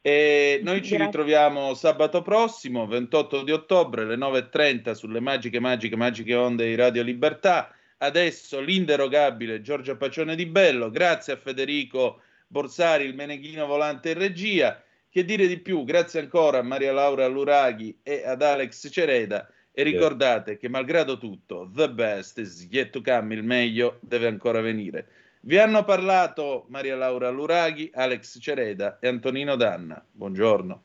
E 0.04 0.62
noi 0.64 0.82
ci 0.82 0.98
ritroviamo 0.98 1.76
sabato 1.76 2.24
prossimo, 2.24 2.88
28 2.88 3.44
di 3.44 3.52
ottobre, 3.52 4.02
alle 4.02 4.16
9.30 4.16 4.94
sulle 4.94 5.20
magiche, 5.20 5.60
magiche, 5.60 5.96
magiche 5.96 6.34
onde 6.34 6.66
di 6.66 6.74
Radio 6.74 7.04
Libertà. 7.04 7.72
Adesso 7.98 8.60
l'inderogabile 8.62 9.62
Giorgio 9.62 9.98
Pacione 9.98 10.36
di 10.36 10.48
Bello. 10.48 10.90
Grazie 10.90 11.34
a 11.34 11.38
Federico 11.38 12.22
Borsari, 12.48 13.06
il 13.06 13.14
meneghino 13.14 13.68
volante 13.68 14.10
in 14.10 14.18
regia. 14.18 14.84
Che 15.08 15.24
dire 15.24 15.46
di 15.46 15.60
più? 15.60 15.84
Grazie 15.84 16.22
ancora 16.22 16.58
a 16.58 16.64
Maria 16.64 16.94
Laura 16.94 17.28
Luraghi 17.28 18.00
e 18.02 18.24
ad 18.26 18.42
Alex 18.42 18.90
Cereda. 18.92 19.48
E 19.72 19.84
ricordate 19.84 20.58
che 20.58 20.68
malgrado 20.68 21.20
tutto, 21.20 21.70
the 21.76 21.90
best 21.92 22.40
is 22.40 22.68
yet 22.72 22.90
to 22.90 23.02
come, 23.02 23.36
il 23.36 23.44
meglio 23.44 24.00
deve 24.02 24.26
ancora 24.26 24.62
venire. 24.62 25.08
Vi 25.44 25.58
hanno 25.58 25.84
parlato 25.84 26.66
Maria 26.70 26.96
Laura 26.96 27.30
Luraghi, 27.30 27.90
Alex 27.94 28.38
Cereda 28.40 29.00
e 29.00 29.08
Antonino 29.08 29.56
Danna. 29.56 30.04
Buongiorno. 30.12 30.84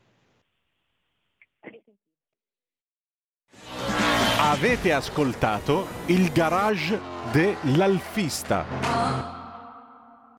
Avete 4.39 4.93
ascoltato 4.93 5.87
il 6.07 6.31
garage 6.31 6.99
dell'Alfista. 7.31 9.36